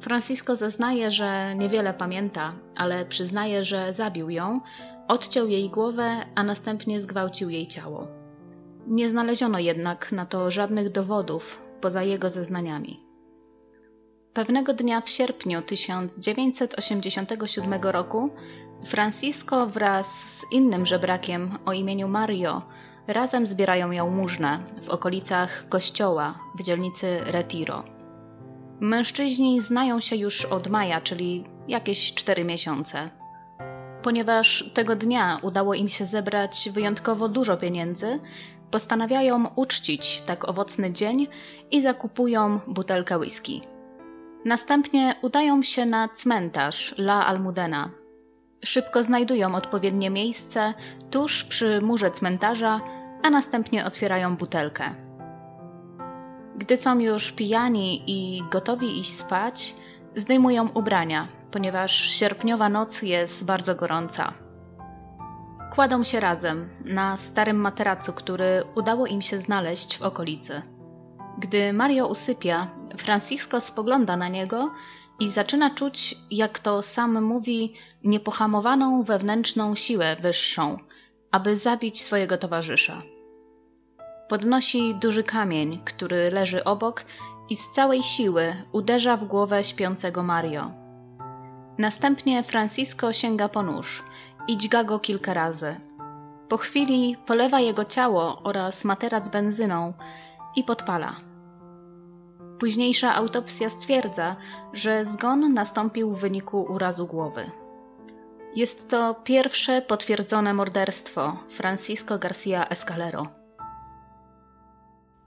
Francisco 0.00 0.56
zeznaje, 0.56 1.10
że 1.10 1.54
niewiele 1.54 1.94
pamięta, 1.94 2.52
ale 2.76 3.04
przyznaje, 3.04 3.64
że 3.64 3.92
zabił 3.92 4.30
ją, 4.30 4.60
odciął 5.08 5.48
jej 5.48 5.70
głowę, 5.70 6.26
a 6.34 6.44
następnie 6.44 7.00
zgwałcił 7.00 7.50
jej 7.50 7.66
ciało. 7.66 8.25
Nie 8.86 9.10
znaleziono 9.10 9.58
jednak 9.58 10.12
na 10.12 10.26
to 10.26 10.50
żadnych 10.50 10.92
dowodów 10.92 11.68
poza 11.80 12.02
jego 12.02 12.30
zeznaniami. 12.30 13.00
Pewnego 14.32 14.74
dnia 14.74 15.00
w 15.00 15.08
sierpniu 15.08 15.62
1987 15.62 17.82
roku 17.82 18.30
Francisco 18.84 19.66
wraz 19.66 20.38
z 20.38 20.52
innym 20.52 20.86
żebrakiem 20.86 21.50
o 21.64 21.72
imieniu 21.72 22.08
Mario 22.08 22.62
razem 23.06 23.46
zbierają 23.46 23.90
jałmużnę 23.90 24.58
w 24.82 24.88
okolicach 24.88 25.68
kościoła 25.68 26.38
w 26.58 26.62
dzielnicy 26.62 27.20
Retiro. 27.26 27.84
Mężczyźni 28.80 29.60
znają 29.60 30.00
się 30.00 30.16
już 30.16 30.44
od 30.44 30.68
maja, 30.68 31.00
czyli 31.00 31.44
jakieś 31.68 32.14
cztery 32.14 32.44
miesiące. 32.44 33.10
Ponieważ 34.02 34.70
tego 34.74 34.96
dnia 34.96 35.38
udało 35.42 35.74
im 35.74 35.88
się 35.88 36.06
zebrać 36.06 36.68
wyjątkowo 36.72 37.28
dużo 37.28 37.56
pieniędzy, 37.56 38.20
postanawiają 38.70 39.46
uczcić 39.56 40.22
tak 40.26 40.48
owocny 40.48 40.92
dzień 40.92 41.26
i 41.70 41.82
zakupują 41.82 42.60
butelkę 42.68 43.18
whisky. 43.18 43.60
Następnie 44.44 45.14
udają 45.22 45.62
się 45.62 45.86
na 45.86 46.08
cmentarz 46.08 46.94
La 46.98 47.26
Almudena. 47.26 47.90
Szybko 48.64 49.02
znajdują 49.02 49.54
odpowiednie 49.54 50.10
miejsce 50.10 50.74
tuż 51.10 51.44
przy 51.44 51.80
murze 51.80 52.10
cmentarza, 52.10 52.80
a 53.22 53.30
następnie 53.30 53.84
otwierają 53.84 54.36
butelkę. 54.36 54.84
Gdy 56.56 56.76
są 56.76 56.98
już 56.98 57.32
pijani 57.32 58.02
i 58.06 58.42
gotowi 58.50 59.00
iść 59.00 59.14
spać, 59.14 59.74
zdejmują 60.14 60.68
ubrania, 60.74 61.28
ponieważ 61.50 62.10
sierpniowa 62.10 62.68
noc 62.68 63.02
jest 63.02 63.44
bardzo 63.44 63.74
gorąca. 63.74 64.45
Kładą 65.76 66.04
się 66.04 66.20
razem 66.20 66.68
na 66.84 67.16
starym 67.16 67.56
materacu, 67.56 68.12
który 68.12 68.64
udało 68.74 69.06
im 69.06 69.22
się 69.22 69.38
znaleźć 69.38 69.98
w 69.98 70.02
okolicy. 70.02 70.62
Gdy 71.38 71.72
Mario 71.72 72.06
usypia, 72.06 72.68
Francisco 72.98 73.60
spogląda 73.60 74.16
na 74.16 74.28
niego 74.28 74.70
i 75.20 75.28
zaczyna 75.28 75.70
czuć, 75.70 76.14
jak 76.30 76.58
to 76.58 76.82
sam 76.82 77.22
mówi, 77.24 77.74
niepohamowaną 78.04 79.02
wewnętrzną 79.02 79.74
siłę 79.74 80.16
wyższą, 80.20 80.78
aby 81.32 81.56
zabić 81.56 82.02
swojego 82.02 82.38
towarzysza. 82.38 83.02
Podnosi 84.28 84.94
duży 84.94 85.22
kamień, 85.22 85.80
który 85.84 86.30
leży 86.30 86.64
obok 86.64 87.04
i 87.50 87.56
z 87.56 87.68
całej 87.68 88.02
siły 88.02 88.54
uderza 88.72 89.16
w 89.16 89.24
głowę 89.24 89.64
śpiącego 89.64 90.22
Mario. 90.22 90.70
Następnie 91.78 92.42
Francisco 92.42 93.12
sięga 93.12 93.48
po 93.48 93.62
nóż 93.62 94.02
i 94.48 94.56
dźga 94.56 94.84
go 94.84 94.98
kilka 94.98 95.34
razy. 95.34 95.76
Po 96.48 96.56
chwili 96.56 97.16
polewa 97.26 97.60
jego 97.60 97.84
ciało 97.84 98.42
oraz 98.42 98.84
materac 98.84 99.28
benzyną 99.28 99.92
i 100.56 100.64
podpala. 100.64 101.16
Późniejsza 102.58 103.14
autopsja 103.14 103.70
stwierdza, 103.70 104.36
że 104.72 105.04
zgon 105.04 105.54
nastąpił 105.54 106.14
w 106.14 106.20
wyniku 106.20 106.62
urazu 106.62 107.06
głowy. 107.06 107.50
Jest 108.56 108.90
to 108.90 109.14
pierwsze 109.14 109.82
potwierdzone 109.82 110.54
morderstwo 110.54 111.36
Francisco 111.48 112.18
Garcia 112.18 112.68
Escalero. 112.68 113.26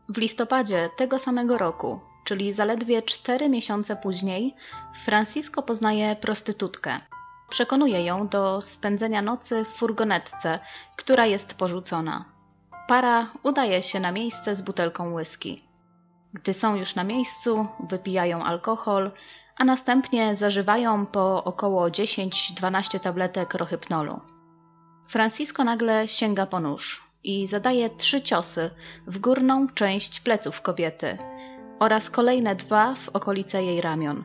W 0.09 0.17
listopadzie 0.17 0.89
tego 0.97 1.19
samego 1.19 1.57
roku, 1.57 1.99
czyli 2.23 2.51
zaledwie 2.51 3.01
cztery 3.01 3.49
miesiące 3.49 3.95
później, 3.95 4.55
Francisco 5.05 5.63
poznaje 5.63 6.15
prostytutkę. 6.15 6.99
Przekonuje 7.49 8.05
ją 8.05 8.27
do 8.27 8.61
spędzenia 8.61 9.21
nocy 9.21 9.65
w 9.65 9.67
furgonetce, 9.67 10.59
która 10.95 11.25
jest 11.25 11.57
porzucona. 11.57 12.25
Para 12.87 13.27
udaje 13.43 13.83
się 13.83 13.99
na 13.99 14.11
miejsce 14.11 14.55
z 14.55 14.61
butelką 14.61 15.13
whisky. 15.13 15.63
Gdy 16.33 16.53
są 16.53 16.75
już 16.75 16.95
na 16.95 17.03
miejscu, 17.03 17.67
wypijają 17.89 18.43
alkohol, 18.43 19.11
a 19.57 19.65
następnie 19.65 20.35
zażywają 20.35 21.05
po 21.05 21.43
około 21.43 21.87
10-12 21.87 22.99
tabletek 22.99 23.53
rohypnolu. 23.53 24.21
Francisco 25.07 25.63
nagle 25.63 26.07
sięga 26.07 26.45
po 26.45 26.59
nóż 26.59 27.03
i 27.23 27.47
zadaje 27.47 27.89
trzy 27.89 28.21
ciosy 28.21 28.71
w 29.07 29.19
górną 29.19 29.67
część 29.67 30.19
pleców 30.19 30.61
kobiety 30.61 31.17
oraz 31.79 32.09
kolejne 32.09 32.55
dwa 32.55 32.95
w 32.95 33.09
okolice 33.09 33.63
jej 33.63 33.81
ramion. 33.81 34.23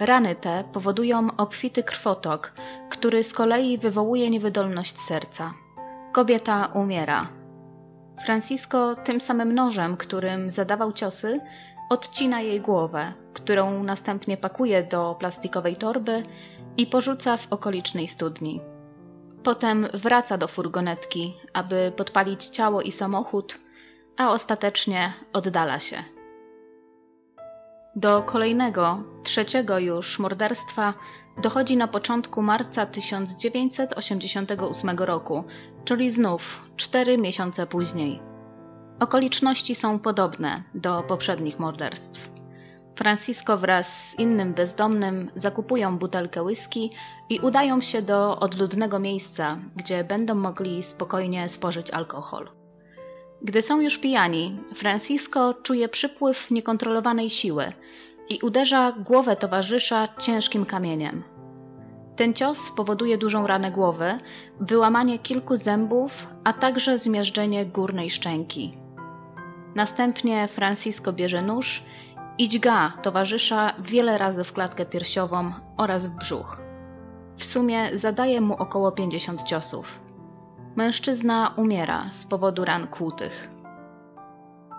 Rany 0.00 0.34
te 0.34 0.64
powodują 0.72 1.28
obfity 1.36 1.82
krwotok, 1.82 2.52
który 2.90 3.24
z 3.24 3.32
kolei 3.32 3.78
wywołuje 3.78 4.30
niewydolność 4.30 5.00
serca. 5.00 5.54
Kobieta 6.12 6.66
umiera. 6.66 7.28
Francisco 8.24 8.96
tym 9.04 9.20
samym 9.20 9.54
nożem, 9.54 9.96
którym 9.96 10.50
zadawał 10.50 10.92
ciosy, 10.92 11.40
odcina 11.90 12.40
jej 12.40 12.60
głowę, 12.60 13.12
którą 13.34 13.82
następnie 13.82 14.36
pakuje 14.36 14.82
do 14.82 15.16
plastikowej 15.18 15.76
torby 15.76 16.22
i 16.76 16.86
porzuca 16.86 17.36
w 17.36 17.52
okolicznej 17.52 18.08
studni. 18.08 18.60
Potem 19.42 19.88
wraca 19.94 20.38
do 20.38 20.48
furgonetki, 20.48 21.36
aby 21.52 21.92
podpalić 21.96 22.44
ciało 22.44 22.82
i 22.82 22.90
samochód, 22.90 23.58
a 24.16 24.30
ostatecznie 24.30 25.12
oddala 25.32 25.78
się. 25.78 25.96
Do 27.98 28.22
kolejnego, 28.22 29.02
trzeciego 29.22 29.78
już 29.78 30.18
morderstwa 30.18 30.94
dochodzi 31.42 31.76
na 31.76 31.88
początku 31.88 32.42
marca 32.42 32.86
1988 32.86 34.98
roku, 34.98 35.44
czyli 35.84 36.10
znów 36.10 36.64
cztery 36.76 37.18
miesiące 37.18 37.66
później. 37.66 38.20
Okoliczności 39.00 39.74
są 39.74 39.98
podobne 39.98 40.62
do 40.74 41.02
poprzednich 41.02 41.58
morderstw. 41.58 42.30
Francisco 42.96 43.58
wraz 43.58 44.10
z 44.10 44.18
innym 44.18 44.54
bezdomnym 44.54 45.30
zakupują 45.34 45.98
butelkę 45.98 46.42
whisky 46.42 46.90
i 47.28 47.40
udają 47.40 47.80
się 47.80 48.02
do 48.02 48.40
odludnego 48.40 48.98
miejsca, 48.98 49.56
gdzie 49.76 50.04
będą 50.04 50.34
mogli 50.34 50.82
spokojnie 50.82 51.48
spożyć 51.48 51.90
alkohol. 51.90 52.57
Gdy 53.42 53.62
są 53.62 53.80
już 53.80 53.98
pijani, 53.98 54.58
Francisco 54.74 55.54
czuje 55.54 55.88
przypływ 55.88 56.50
niekontrolowanej 56.50 57.30
siły 57.30 57.72
i 58.28 58.38
uderza 58.42 58.92
głowę 58.92 59.36
towarzysza 59.36 60.08
ciężkim 60.18 60.66
kamieniem. 60.66 61.22
Ten 62.16 62.34
cios 62.34 62.70
powoduje 62.70 63.18
dużą 63.18 63.46
ranę 63.46 63.70
głowy, 63.72 64.18
wyłamanie 64.60 65.18
kilku 65.18 65.56
zębów, 65.56 66.26
a 66.44 66.52
także 66.52 66.98
zmierzczenie 66.98 67.66
górnej 67.66 68.10
szczęki. 68.10 68.72
Następnie 69.74 70.48
Francisco 70.48 71.12
bierze 71.12 71.42
nóż 71.42 71.82
i 72.38 72.48
dźga 72.48 72.92
towarzysza 73.02 73.74
wiele 73.78 74.18
razy 74.18 74.44
w 74.44 74.52
klatkę 74.52 74.86
piersiową 74.86 75.52
oraz 75.76 76.06
w 76.06 76.16
brzuch. 76.16 76.60
W 77.36 77.44
sumie 77.44 77.98
zadaje 77.98 78.40
mu 78.40 78.54
około 78.54 78.92
50 78.92 79.42
ciosów. 79.42 80.07
Mężczyzna 80.78 81.54
umiera 81.56 82.10
z 82.10 82.24
powodu 82.24 82.64
ran 82.64 82.86
kłutych. 82.86 83.50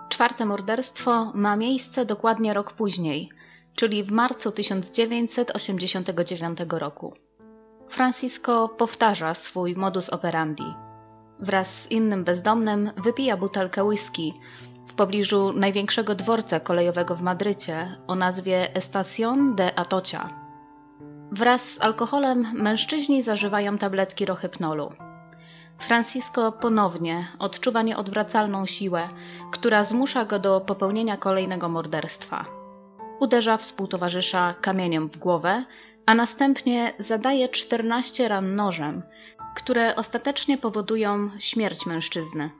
Czwarte 0.08 0.46
morderstwo 0.46 1.32
ma 1.34 1.56
miejsce 1.56 2.06
dokładnie 2.06 2.54
rok 2.54 2.72
później, 2.72 3.30
czyli 3.74 4.04
w 4.04 4.12
marcu 4.12 4.52
1989 4.52 6.58
roku. 6.70 7.14
Francisco 7.88 8.68
powtarza 8.68 9.34
swój 9.34 9.76
modus 9.76 10.10
operandi. 10.10 10.74
Wraz 11.38 11.82
z 11.82 11.90
innym 11.90 12.24
bezdomnym 12.24 12.90
wypija 12.96 13.36
butelkę 13.36 13.84
whisky 13.84 14.32
w 14.86 14.94
pobliżu 14.94 15.52
największego 15.52 16.14
dworca 16.14 16.60
kolejowego 16.60 17.16
w 17.16 17.22
Madrycie 17.22 17.96
o 18.06 18.14
nazwie 18.14 18.68
Estación 18.74 19.54
de 19.54 19.78
Atocha. 19.78 20.28
Wraz 21.32 21.74
z 21.74 21.80
alkoholem 21.80 22.46
mężczyźni 22.54 23.22
zażywają 23.22 23.78
tabletki 23.78 24.26
rohypnolu. 24.26 24.88
Francisco 25.80 26.52
ponownie 26.52 27.28
odczuwa 27.38 27.82
nieodwracalną 27.82 28.66
siłę, 28.66 29.08
która 29.52 29.84
zmusza 29.84 30.24
go 30.24 30.38
do 30.38 30.60
popełnienia 30.60 31.16
kolejnego 31.16 31.68
morderstwa. 31.68 32.44
Uderza 33.20 33.56
współtowarzysza 33.56 34.54
kamieniem 34.60 35.08
w 35.08 35.16
głowę, 35.16 35.64
a 36.06 36.14
następnie 36.14 36.92
zadaje 36.98 37.48
14 37.48 38.28
ran 38.28 38.54
nożem, 38.54 39.02
które 39.54 39.96
ostatecznie 39.96 40.58
powodują 40.58 41.30
śmierć 41.38 41.86
mężczyzny. 41.86 42.50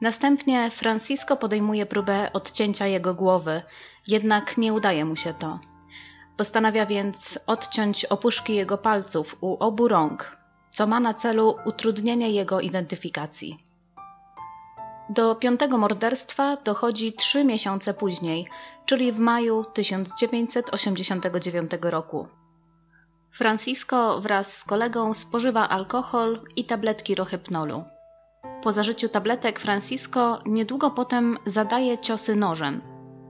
Następnie 0.00 0.70
Francisco 0.70 1.36
podejmuje 1.36 1.86
próbę 1.86 2.32
odcięcia 2.32 2.86
jego 2.86 3.14
głowy, 3.14 3.62
jednak 4.08 4.58
nie 4.58 4.72
udaje 4.72 5.04
mu 5.04 5.16
się 5.16 5.34
to. 5.34 5.60
Postanawia 6.36 6.86
więc 6.86 7.38
odciąć 7.46 8.04
opuszki 8.04 8.54
jego 8.54 8.78
palców 8.78 9.36
u 9.40 9.56
obu 9.60 9.88
rąk, 9.88 10.37
co 10.70 10.86
ma 10.86 11.00
na 11.00 11.14
celu 11.14 11.56
utrudnienie 11.64 12.30
jego 12.30 12.60
identyfikacji. 12.60 13.56
Do 15.08 15.34
piątego 15.34 15.78
morderstwa 15.78 16.56
dochodzi 16.56 17.12
trzy 17.12 17.44
miesiące 17.44 17.94
później, 17.94 18.46
czyli 18.86 19.12
w 19.12 19.18
maju 19.18 19.64
1989 19.64 21.70
roku. 21.80 22.28
Francisco 23.30 24.20
wraz 24.20 24.56
z 24.56 24.64
kolegą 24.64 25.14
spożywa 25.14 25.68
alkohol 25.68 26.40
i 26.56 26.64
tabletki 26.64 27.14
rohypnolu. 27.14 27.84
Po 28.62 28.72
zażyciu 28.72 29.08
tabletek 29.08 29.60
Francisco 29.60 30.38
niedługo 30.46 30.90
potem 30.90 31.38
zadaje 31.46 31.98
ciosy 31.98 32.36
nożem. 32.36 32.80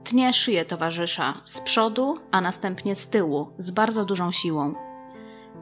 Tnie 0.03 0.33
szyję 0.33 0.65
towarzysza 0.65 1.33
z 1.45 1.61
przodu, 1.61 2.17
a 2.31 2.41
następnie 2.41 2.95
z 2.95 3.07
tyłu 3.07 3.53
z 3.57 3.71
bardzo 3.71 4.05
dużą 4.05 4.31
siłą. 4.31 4.88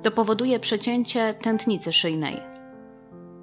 To 0.03 0.11
powoduje 0.11 0.59
przecięcie 0.59 1.33
tętnicy 1.33 1.93
szyjnej. 1.93 2.41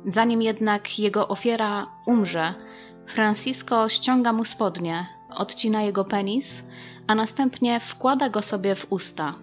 Zanim 0.06 0.42
jednak 0.42 0.98
jego 0.98 1.28
ofiara 1.28 1.86
umrze, 2.06 2.54
Francisco 3.06 3.88
ściąga 3.88 4.32
mu 4.32 4.44
spodnie, 4.44 5.06
odcina 5.30 5.82
jego 5.82 6.04
penis, 6.04 6.64
a 7.06 7.14
następnie 7.14 7.80
wkłada 7.80 8.28
go 8.28 8.42
sobie 8.42 8.74
w 8.74 8.86
usta. 8.90 9.34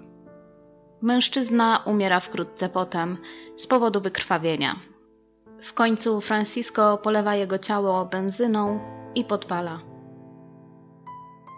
Mężczyzna 1.01 1.83
umiera 1.85 2.19
wkrótce 2.19 2.69
potem 2.69 3.17
z 3.57 3.67
powodu 3.67 4.01
wykrwawienia. 4.01 4.75
W 5.63 5.73
końcu 5.73 6.21
Francisco 6.21 6.97
polewa 6.97 7.35
jego 7.35 7.57
ciało 7.57 8.05
benzyną 8.05 8.79
i 9.15 9.23
podpala. 9.23 9.79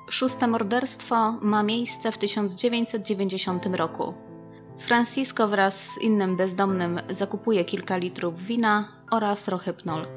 Szóste 0.10 0.48
morderstwo 0.48 1.32
ma 1.42 1.64
miejsce 1.64 2.12
w 2.12 2.18
1990 2.18 3.66
roku. 3.66 4.14
Francisco 4.80 5.48
wraz 5.48 5.88
z 5.88 6.02
innym 6.02 6.38
bezdomnym 6.38 7.00
zakupuje 7.10 7.66
kilka 7.66 7.98
litrów 7.98 8.44
wina 8.44 8.88
oraz 9.12 9.48
rohypnol. 9.48 10.08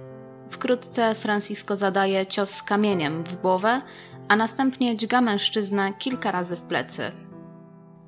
Wkrótce 0.51 1.15
Francisco 1.15 1.77
zadaje 1.77 2.27
cios 2.27 2.63
kamieniem 2.63 3.25
w 3.25 3.37
głowę, 3.37 3.83
a 4.29 4.37
następnie 4.37 4.97
dźga 4.97 5.21
mężczyznę 5.21 5.93
kilka 5.99 6.31
razy 6.31 6.57
w 6.57 6.63
plecy. 6.63 7.13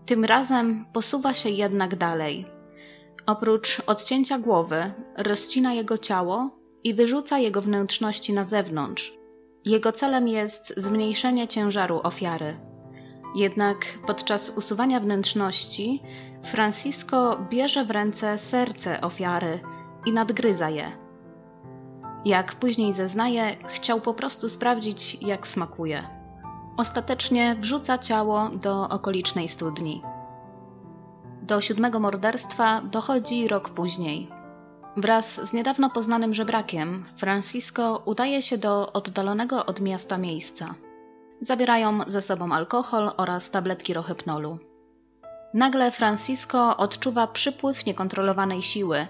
Tym 0.06 0.24
razem 0.24 0.84
posuwa 0.92 1.34
się 1.34 1.50
jednak 1.50 1.96
dalej. 1.96 2.44
Oprócz 3.26 3.82
odcięcia 3.86 4.38
głowy, 4.38 4.92
rozcina 5.16 5.74
jego 5.74 5.98
ciało 5.98 6.50
i 6.84 6.94
wyrzuca 6.94 7.38
jego 7.38 7.60
wnętrzności 7.62 8.32
na 8.32 8.44
zewnątrz. 8.44 9.12
Jego 9.64 9.92
celem 9.92 10.28
jest 10.28 10.74
zmniejszenie 10.76 11.48
ciężaru 11.48 12.00
ofiary. 12.02 12.56
Jednak 13.34 13.98
podczas 14.06 14.50
usuwania 14.56 15.00
wnętrzności, 15.00 16.02
Francisco 16.42 17.38
bierze 17.50 17.84
w 17.84 17.90
ręce 17.90 18.38
serce 18.38 19.00
ofiary 19.00 19.60
i 20.06 20.12
nadgryza 20.12 20.70
je. 20.70 20.90
Jak 22.24 22.54
później 22.54 22.92
zeznaje, 22.92 23.56
chciał 23.66 24.00
po 24.00 24.14
prostu 24.14 24.48
sprawdzić, 24.48 25.22
jak 25.22 25.48
smakuje. 25.48 26.02
Ostatecznie 26.76 27.56
wrzuca 27.60 27.98
ciało 27.98 28.48
do 28.48 28.88
okolicznej 28.88 29.48
studni. 29.48 30.02
Do 31.42 31.60
siódmego 31.60 32.00
morderstwa 32.00 32.82
dochodzi 32.82 33.48
rok 33.48 33.70
później. 33.70 34.28
Wraz 34.96 35.48
z 35.48 35.52
niedawno 35.52 35.90
poznanym 35.90 36.34
żebrakiem, 36.34 37.04
Francisco 37.16 38.02
udaje 38.04 38.42
się 38.42 38.58
do 38.58 38.92
oddalonego 38.92 39.66
od 39.66 39.80
miasta 39.80 40.18
miejsca. 40.18 40.74
Zabierają 41.40 42.00
ze 42.06 42.22
sobą 42.22 42.52
alkohol 42.52 43.10
oraz 43.16 43.50
tabletki 43.50 43.94
rohypnolu. 43.94 44.58
Nagle 45.54 45.90
Francisco 45.90 46.76
odczuwa 46.76 47.26
przypływ 47.26 47.86
niekontrolowanej 47.86 48.62
siły 48.62 49.06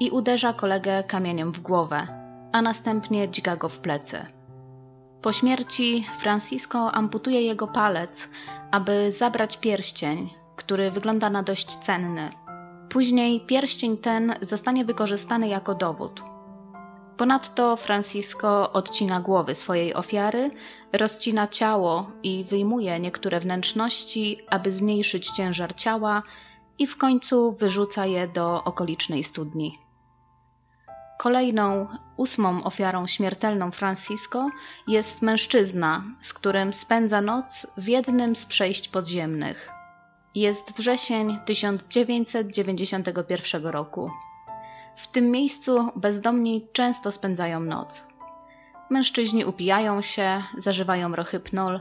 i 0.00 0.10
uderza 0.10 0.52
kolegę 0.52 1.04
kamieniem 1.04 1.52
w 1.52 1.60
głowę, 1.60 2.06
a 2.52 2.62
następnie 2.62 3.28
dźga 3.28 3.56
go 3.56 3.68
w 3.68 3.78
plecy. 3.78 4.26
Po 5.22 5.32
śmierci 5.32 6.06
Francisco 6.18 6.92
amputuje 6.92 7.42
jego 7.42 7.66
palec, 7.66 8.30
aby 8.70 9.10
zabrać 9.10 9.56
pierścień, 9.56 10.30
który 10.56 10.90
wygląda 10.90 11.30
na 11.30 11.42
dość 11.42 11.76
cenny. 11.76 12.30
Później 12.88 13.40
pierścień 13.40 13.96
ten 13.98 14.34
zostanie 14.40 14.84
wykorzystany 14.84 15.48
jako 15.48 15.74
dowód. 15.74 16.31
Ponadto 17.22 17.76
Francisco 17.76 18.72
odcina 18.72 19.20
głowy 19.20 19.54
swojej 19.54 19.94
ofiary, 19.94 20.50
rozcina 20.92 21.46
ciało 21.46 22.10
i 22.22 22.44
wyjmuje 22.44 23.00
niektóre 23.00 23.40
wnętrzności, 23.40 24.38
aby 24.50 24.70
zmniejszyć 24.70 25.30
ciężar 25.30 25.74
ciała 25.74 26.22
i 26.78 26.86
w 26.86 26.96
końcu 26.96 27.52
wyrzuca 27.52 28.06
je 28.06 28.28
do 28.28 28.64
okolicznej 28.64 29.24
studni. 29.24 29.78
Kolejną, 31.18 31.86
ósmą 32.16 32.64
ofiarą 32.64 33.06
śmiertelną 33.06 33.70
Francisco 33.70 34.50
jest 34.88 35.22
mężczyzna, 35.22 36.02
z 36.20 36.32
którym 36.32 36.72
spędza 36.72 37.20
noc 37.20 37.66
w 37.76 37.88
jednym 37.88 38.36
z 38.36 38.46
przejść 38.46 38.88
podziemnych. 38.88 39.70
Jest 40.34 40.76
wrzesień 40.76 41.38
1991 41.46 43.66
roku. 43.66 44.10
W 44.96 45.06
tym 45.06 45.30
miejscu 45.30 45.88
bezdomni 45.96 46.68
często 46.72 47.10
spędzają 47.12 47.60
noc. 47.60 48.06
Mężczyźni 48.90 49.44
upijają 49.44 50.02
się, 50.02 50.42
zażywają 50.58 51.16
rohypnol. 51.16 51.80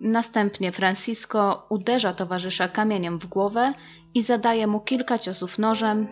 Następnie 0.00 0.72
Francisco 0.72 1.66
uderza 1.68 2.12
towarzysza 2.12 2.68
kamieniem 2.68 3.18
w 3.18 3.26
głowę 3.26 3.72
i 4.14 4.22
zadaje 4.22 4.66
mu 4.66 4.80
kilka 4.80 5.18
ciosów 5.18 5.58
nożem, 5.58 6.06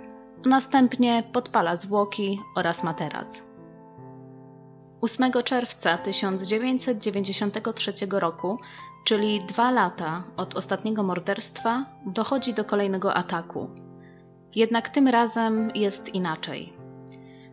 następnie 0.44 1.22
podpala 1.32 1.76
zwłoki 1.76 2.40
oraz 2.56 2.82
materac. 2.82 3.42
8 5.00 5.32
czerwca 5.44 5.98
1993 5.98 7.92
roku, 8.10 8.58
czyli 9.04 9.38
dwa 9.38 9.70
lata 9.70 10.24
od 10.36 10.56
ostatniego 10.56 11.02
morderstwa, 11.02 11.86
dochodzi 12.06 12.54
do 12.54 12.64
kolejnego 12.64 13.14
ataku. 13.14 13.85
Jednak 14.56 14.88
tym 14.88 15.08
razem 15.08 15.70
jest 15.74 16.14
inaczej. 16.14 16.72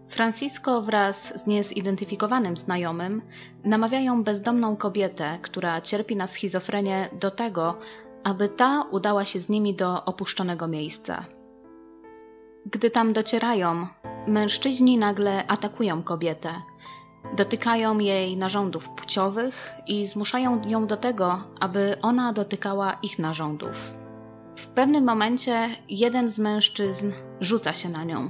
Francisco 0.10 0.82
wraz 0.82 1.42
z 1.42 1.48
niezidentyfikowanym 1.48 2.58
znajomym 2.58 3.22
namawiają 3.64 4.24
bezdomną 4.24 4.76
kobietę, 4.76 5.40
która 5.42 5.82
cierpi 5.82 6.16
na 6.16 6.28
schizofrenię, 6.28 7.10
do 7.20 7.32
tego, 7.32 7.78
aby 8.24 8.50
ta 8.50 8.82
udała 8.92 9.26
się 9.26 9.40
z 9.40 9.50
nimi 9.50 9.76
do 9.76 10.06
opuszczonego 10.06 10.68
miejsca. 10.68 11.26
Gdy 12.66 12.90
tam 12.90 13.14
docierają, 13.14 13.88
mężczyźni 14.28 14.98
nagle 14.98 15.48
atakują 15.48 16.04
kobietę. 16.04 16.54
Dotykają 17.38 18.00
jej 18.00 18.38
narządów 18.38 18.90
płciowych 18.90 19.72
i 19.88 20.06
zmuszają 20.06 20.62
ją 20.70 20.88
do 20.88 20.98
tego, 20.98 21.44
aby 21.60 21.98
ona 22.02 22.34
dotykała 22.34 22.98
ich 23.02 23.20
narządów. 23.20 24.03
W 24.56 24.68
pewnym 24.68 25.04
momencie 25.04 25.70
jeden 25.90 26.30
z 26.30 26.40
mężczyzn 26.40 27.12
rzuca 27.40 27.74
się 27.74 27.90
na 27.90 28.04
nią. 28.04 28.30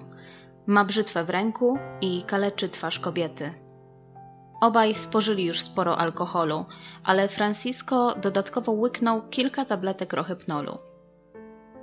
Ma 0.68 0.86
brzytwę 0.86 1.24
w 1.24 1.30
ręku 1.30 1.78
i 2.02 2.24
kaleczy 2.28 2.70
twarz 2.70 3.00
kobiety. 3.00 3.54
Obaj 4.62 4.96
spożyli 4.96 5.46
już 5.46 5.62
sporo 5.62 5.98
alkoholu, 5.98 6.66
ale 7.04 7.28
Francisco 7.28 8.16
dodatkowo 8.22 8.72
łyknął 8.72 9.22
kilka 9.30 9.66
tabletek 9.66 10.14
rohypnolu. 10.14 10.78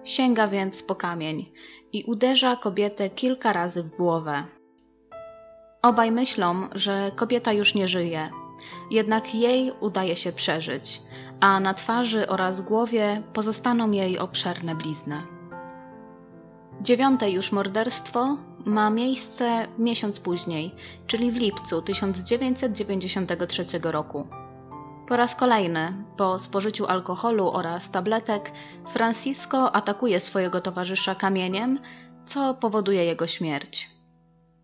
Sięga 0.04 0.48
więc 0.48 0.82
po 0.82 0.94
kamień 0.94 1.52
i 1.92 2.04
uderza 2.04 2.56
kobietę 2.56 3.10
kilka 3.10 3.52
razy 3.52 3.82
w 3.82 3.90
głowę. 3.96 4.44
Obaj 5.82 6.12
myślą, 6.12 6.68
że 6.74 7.12
kobieta 7.16 7.52
już 7.52 7.74
nie 7.74 7.88
żyje, 7.88 8.30
jednak 8.90 9.34
jej 9.34 9.72
udaje 9.80 10.16
się 10.16 10.32
przeżyć, 10.32 11.02
a 11.40 11.60
na 11.60 11.74
twarzy 11.74 12.28
oraz 12.28 12.60
głowie 12.60 13.22
pozostaną 13.32 13.90
jej 13.90 14.18
obszerne 14.18 14.74
blizny. 14.74 15.22
Dziewiąte 16.80 17.30
już 17.30 17.52
morderstwo 17.52 18.36
ma 18.64 18.90
miejsce 18.90 19.68
miesiąc 19.78 20.20
później, 20.20 20.74
czyli 21.06 21.32
w 21.32 21.36
lipcu 21.36 21.82
1993 21.82 23.64
roku. 23.82 24.22
Po 25.08 25.16
raz 25.16 25.36
kolejny, 25.36 25.92
po 26.16 26.38
spożyciu 26.38 26.86
alkoholu 26.86 27.50
oraz 27.50 27.90
tabletek, 27.90 28.52
Francisco 28.88 29.74
atakuje 29.74 30.20
swojego 30.20 30.60
towarzysza 30.60 31.14
kamieniem, 31.14 31.78
co 32.24 32.54
powoduje 32.54 33.04
jego 33.04 33.26
śmierć. 33.26 33.90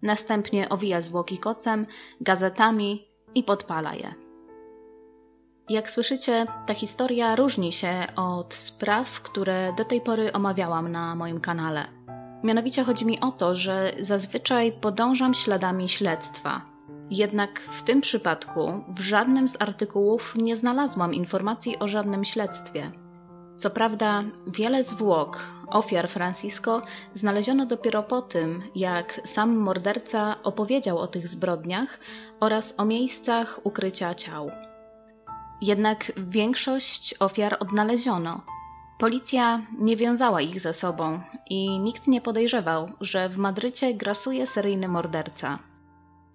Następnie 0.03 0.69
owija 0.69 1.01
zwłoki 1.01 1.39
kocem, 1.39 1.87
gazetami 2.21 3.09
i 3.35 3.43
podpala 3.43 3.95
je. 3.95 4.26
Jak 5.69 5.91
słyszycie, 5.91 6.47
ta 6.67 6.75
historia 6.75 7.37
różni 7.37 7.73
się 7.73 8.07
od 8.17 8.55
spraw, 8.55 9.21
które 9.21 9.73
do 9.73 9.85
tej 9.85 10.01
pory 10.01 10.33
omawiałam 10.33 10.93
na 10.93 11.15
moim 11.15 11.41
kanale. 11.41 11.87
Mianowicie 12.45 12.85
chodzi 12.85 13.07
mi 13.07 13.21
o 13.21 13.33
to, 13.33 13.55
że 13.55 13.93
zazwyczaj 14.01 14.73
podążam 14.73 15.35
śladami 15.35 15.89
śledztwa 15.89 16.77
jednak 17.11 17.61
w 17.61 17.83
tym 17.83 18.01
przypadku 18.01 18.85
w 18.89 19.01
żadnym 19.01 19.49
z 19.49 19.63
artykułów 19.63 20.35
nie 20.37 20.57
znalazłam 20.57 21.15
informacji 21.15 21.79
o 21.79 21.89
żadnym 21.89 22.25
śledztwie. 22.25 22.91
Co 23.57 23.71
prawda, 23.71 24.25
wiele 24.47 24.83
zwłok 24.83 25.45
ofiar 25.67 26.09
Francisco 26.09 26.83
znaleziono 27.13 27.67
dopiero 27.67 28.03
po 28.03 28.23
tym, 28.23 28.63
jak 28.75 29.21
sam 29.25 29.57
morderca 29.57 30.43
opowiedział 30.43 30.99
o 30.99 31.07
tych 31.07 31.29
zbrodniach 31.29 32.01
oraz 32.41 32.75
o 32.79 32.85
miejscach 32.85 33.61
ukrycia 33.65 34.15
ciał. 34.15 34.51
Jednak 35.61 36.13
większość 36.17 37.15
ofiar 37.21 37.57
odnaleziono. 37.61 38.41
Policja 38.99 39.63
nie 39.79 39.97
wiązała 39.97 40.41
ich 40.41 40.61
ze 40.61 40.73
sobą 40.73 41.21
i 41.51 41.81
nikt 41.81 42.07
nie 42.07 42.21
podejrzewał, 42.21 42.91
że 43.01 43.29
w 43.29 43.37
Madrycie 43.37 43.95
grasuje 43.95 44.47
seryjny 44.47 44.89
morderca. 44.89 45.59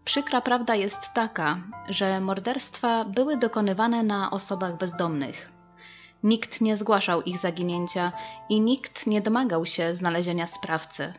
Przykra 0.04 0.42
prawda 0.42 0.76
jest 0.76 1.14
taka, 1.14 1.58
że 1.90 2.22
morderstwa 2.22 3.06
były 3.06 3.38
dokonywane 3.38 4.04
na 4.04 4.32
osobach 4.32 4.78
bezdomnych. 4.78 5.52
Nikt 6.24 6.62
nie 6.62 6.78
zgłaszał 6.78 7.22
ich 7.22 7.38
zaginięcia 7.38 8.12
i 8.50 8.62
nikt 8.62 9.08
nie 9.08 9.22
domagał 9.22 9.66
się 9.66 9.96
znalezienia 9.96 10.48
sprawcy. 10.48 11.14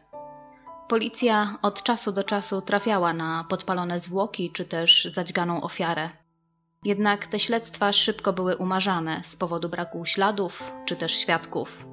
Policja 0.88 1.57
od 1.62 1.83
czasu 1.83 2.12
do 2.12 2.25
czasu 2.25 2.61
trafiała 2.61 3.12
na 3.12 3.45
podpalone 3.49 3.99
zwłoki 3.99 4.51
czy 4.51 4.65
też 4.65 5.09
zadźganą 5.12 5.62
ofiarę. 5.62 6.22
Jednak 6.85 7.27
te 7.27 7.38
śledztwa 7.38 7.92
szybko 7.92 8.33
były 8.33 8.57
umarzane 8.57 9.21
z 9.25 9.37
powodu 9.37 9.68
braku 9.68 10.07
śladów 10.07 10.73
czy 10.85 10.97
też 10.97 11.16
świadków. 11.16 11.87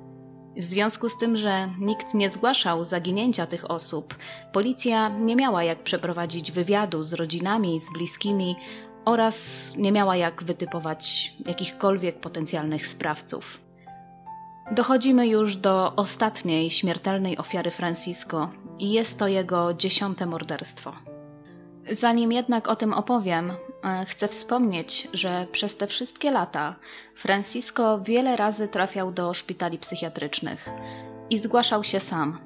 W 0.58 0.64
związku 0.64 1.10
z 1.10 1.18
tym, 1.18 1.38
że 1.38 1.70
nikt 1.80 2.14
nie 2.14 2.30
zgłaszał 2.30 2.84
zaginięcia 2.84 3.48
tych 3.48 3.72
osób, 3.72 4.16
policja 4.54 5.10
nie 5.10 5.36
miała 5.36 5.64
jak 5.64 5.84
przeprowadzić 5.84 6.52
wywiadu 6.52 7.04
z 7.04 7.14
rodzinami, 7.14 7.80
z 7.80 7.94
bliskimi 7.94 8.56
oraz 9.06 9.74
nie 9.78 9.92
miała 9.92 10.16
jak 10.16 10.44
wytypować 10.44 11.34
jakichkolwiek 11.46 12.20
potencjalnych 12.20 12.88
sprawców. 12.88 13.62
Dochodzimy 14.72 15.28
już 15.28 15.56
do 15.56 15.96
ostatniej 15.96 16.72
śmiertelnej 16.72 17.38
ofiary 17.38 17.72
Francisco 17.72 18.50
i 18.80 18.92
jest 18.92 19.20
to 19.20 19.28
jego 19.28 19.74
dziesiąte 19.74 20.26
morderstwo. 20.26 20.94
Zanim 21.92 22.32
jednak 22.32 22.68
o 22.68 22.76
tym 22.76 22.94
opowiem, 22.94 23.54
chcę 24.08 24.28
wspomnieć, 24.28 25.08
że 25.14 25.48
przez 25.52 25.78
te 25.78 25.88
wszystkie 25.88 26.32
lata 26.32 26.76
Francisco 27.16 28.00
wiele 28.02 28.36
razy 28.36 28.68
trafiał 28.68 29.12
do 29.12 29.34
szpitali 29.34 29.80
psychiatrycznych 29.80 30.70
i 31.30 31.38
zgłaszał 31.38 31.84
się 31.84 32.00
sam. 32.00 32.40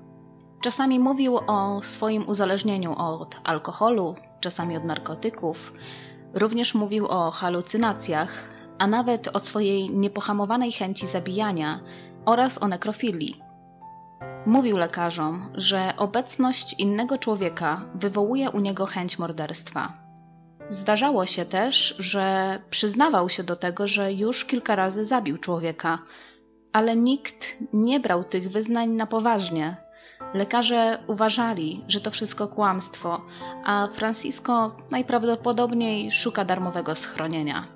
Czasami 0.61 0.99
mówił 0.99 1.39
o 1.47 1.81
swoim 1.81 2.27
uzależnieniu 2.27 2.95
od 2.97 3.37
alkoholu, 3.43 4.15
czasami 4.39 4.77
od 4.77 4.83
narkotyków. 4.83 5.73
Również 6.33 6.75
mówił 6.75 7.07
o 7.07 7.31
halucynacjach, 7.31 8.49
a 8.79 8.87
nawet 8.87 9.35
o 9.35 9.39
swojej 9.39 9.89
niepohamowanej 9.89 10.71
chęci 10.71 11.07
zabijania 11.07 11.79
oraz 12.25 12.63
o 12.63 12.67
nekrofilii. 12.67 13.41
Mówił 14.45 14.77
lekarzom, 14.77 15.51
że 15.55 15.93
obecność 15.97 16.75
innego 16.79 17.17
człowieka 17.17 17.81
wywołuje 17.95 18.51
u 18.51 18.59
niego 18.59 18.85
chęć 18.85 19.19
morderstwa. 19.19 19.93
Zdarzało 20.69 21.25
się 21.25 21.45
też, 21.45 21.95
że 21.99 22.59
przyznawał 22.69 23.29
się 23.29 23.43
do 23.43 23.55
tego, 23.55 23.87
że 23.87 24.13
już 24.13 24.45
kilka 24.45 24.75
razy 24.75 25.05
zabił 25.05 25.37
człowieka, 25.37 25.99
ale 26.73 26.95
nikt 26.95 27.57
nie 27.73 27.99
brał 27.99 28.23
tych 28.23 28.51
wyznań 28.51 28.89
na 28.89 29.07
poważnie. 29.07 29.75
Lekarze 30.33 31.03
uważali, 31.07 31.83
że 31.87 32.01
to 32.01 32.11
wszystko 32.11 32.47
kłamstwo, 32.47 33.21
a 33.65 33.87
Francisco 33.93 34.75
najprawdopodobniej 34.91 36.11
szuka 36.11 36.45
darmowego 36.45 36.95
schronienia. 36.95 37.67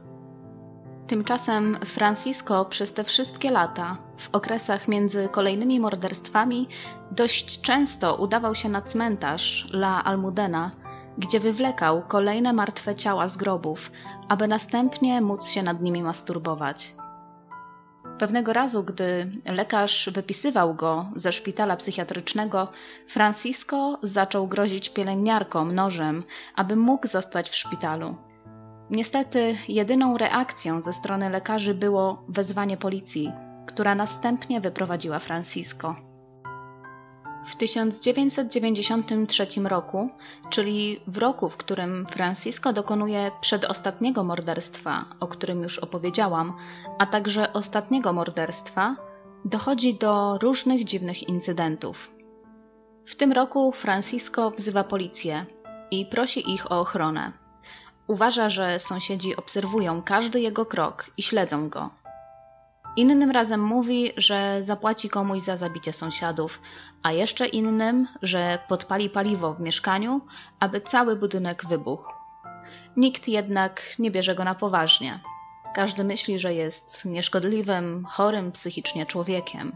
Tymczasem 1.08 1.78
Francisco 1.86 2.65
przez 2.65 2.93
te 2.93 3.04
wszystkie 3.04 3.52
lata, 3.52 3.97
w 4.17 4.30
okresach 4.32 4.88
między 4.88 5.30
kolejnymi 5.32 5.80
morderstwami, 5.80 6.67
dość 7.12 7.62
często 7.62 8.15
udawał 8.15 8.56
się 8.56 8.69
na 8.69 8.82
cmentarz 8.82 9.69
La 9.73 10.04
Almudena, 10.04 10.71
gdzie 11.17 11.39
wywlekał 11.39 12.01
kolejne 12.08 12.53
martwe 12.53 12.95
ciała 12.95 13.27
z 13.27 13.38
grobów, 13.38 13.91
aby 14.30 14.47
następnie 14.47 15.21
móc 15.21 15.49
się 15.49 15.63
nad 15.63 15.82
nimi 15.82 16.03
masturbować. 16.03 16.93
Pewnego 18.19 18.53
razu, 18.53 18.84
gdy 18.84 19.32
lekarz 19.45 20.10
wypisywał 20.13 20.75
go 20.75 21.06
ze 21.15 21.32
szpitala 21.32 21.75
psychiatrycznego, 21.75 22.67
Francisco 23.08 23.99
zaczął 24.03 24.47
grozić 24.47 24.89
pielęgniarkom 24.89 25.75
nożem, 25.75 26.23
aby 26.56 26.75
mógł 26.75 27.08
zostać 27.08 27.49
w 27.49 27.56
szpitalu. 27.56 28.15
Niestety, 28.89 29.56
jedyną 29.67 30.17
reakcją 30.17 30.82
ze 30.82 30.93
strony 30.93 31.30
lekarzy 31.30 31.73
było 31.73 32.23
wezwanie 32.30 32.77
policji, 32.77 33.32
która 33.67 33.95
następnie 33.95 34.62
wyprowadziła 34.62 35.19
Francisco. 35.19 35.95
W 37.47 37.55
1993 37.55 39.47
roku, 39.63 40.10
czyli 40.49 40.99
w 41.07 41.17
roku, 41.17 41.49
w 41.49 41.57
którym 41.57 42.05
Francisco 42.05 42.73
dokonuje 42.73 43.31
przedostatniego 43.41 44.23
morderstwa, 44.23 45.05
o 45.19 45.27
którym 45.27 45.63
już 45.63 45.79
opowiedziałam, 45.79 46.53
a 46.99 47.05
także 47.05 47.53
ostatniego 47.53 48.13
morderstwa, 48.13 48.95
dochodzi 49.45 49.95
do 49.95 50.38
różnych 50.41 50.83
dziwnych 50.83 51.29
incydentów. 51.29 52.12
W 53.05 53.15
tym 53.15 53.31
roku 53.31 53.71
Francisco 53.71 54.51
wzywa 54.51 54.83
policję 54.83 55.45
i 55.91 56.05
prosi 56.05 56.53
ich 56.53 56.71
o 56.71 56.79
ochronę. 56.79 57.31
Uważa, 58.07 58.49
że 58.49 58.79
sąsiedzi 58.79 59.36
obserwują 59.36 60.01
każdy 60.01 60.39
jego 60.39 60.65
krok 60.65 61.12
i 61.17 61.23
śledzą 61.23 61.69
go. 61.69 61.89
Innym 62.97 63.31
razem 63.31 63.63
mówi, 63.63 64.12
że 64.17 64.57
zapłaci 64.62 65.10
komuś 65.10 65.41
za 65.41 65.57
zabicie 65.57 65.93
sąsiadów, 65.93 66.62
a 67.03 67.12
jeszcze 67.12 67.47
innym, 67.47 68.07
że 68.21 68.60
podpali 68.67 69.10
paliwo 69.10 69.53
w 69.53 69.60
mieszkaniu, 69.60 70.21
aby 70.60 70.81
cały 70.81 71.15
budynek 71.15 71.65
wybuchł. 71.65 72.13
Nikt 72.95 73.27
jednak 73.27 73.81
nie 73.99 74.12
bierze 74.12 74.36
go 74.36 74.43
na 74.43 74.55
poważnie. 74.55 75.19
Każdy 75.75 76.03
myśli, 76.03 76.39
że 76.39 76.53
jest 76.53 77.05
nieszkodliwym, 77.05 78.05
chorym 78.10 78.51
psychicznie 78.51 79.05
człowiekiem. 79.05 79.75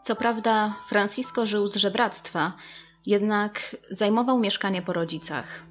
Co 0.00 0.16
prawda, 0.16 0.74
Francisco 0.88 1.46
żył 1.46 1.66
z 1.66 1.76
żebractwa, 1.76 2.52
jednak 3.06 3.76
zajmował 3.90 4.38
mieszkanie 4.38 4.82
po 4.82 4.92
rodzicach. 4.92 5.66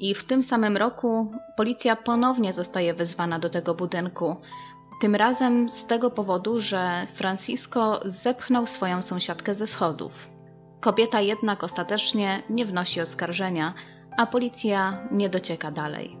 I 0.00 0.14
w 0.14 0.24
tym 0.24 0.44
samym 0.44 0.76
roku 0.76 1.32
policja 1.56 1.96
ponownie 1.96 2.52
zostaje 2.52 2.94
wezwana 2.94 3.38
do 3.38 3.50
tego 3.50 3.74
budynku, 3.74 4.36
tym 5.00 5.14
razem 5.14 5.70
z 5.70 5.86
tego 5.86 6.10
powodu, 6.10 6.60
że 6.60 7.06
Francisco 7.14 8.00
zepchnął 8.04 8.66
swoją 8.66 9.02
sąsiadkę 9.02 9.54
ze 9.54 9.66
schodów. 9.66 10.12
Kobieta 10.80 11.20
jednak 11.20 11.64
ostatecznie 11.64 12.42
nie 12.50 12.64
wnosi 12.64 13.00
oskarżenia, 13.00 13.74
a 14.18 14.26
policja 14.26 15.08
nie 15.10 15.28
docieka 15.28 15.70
dalej. 15.70 16.18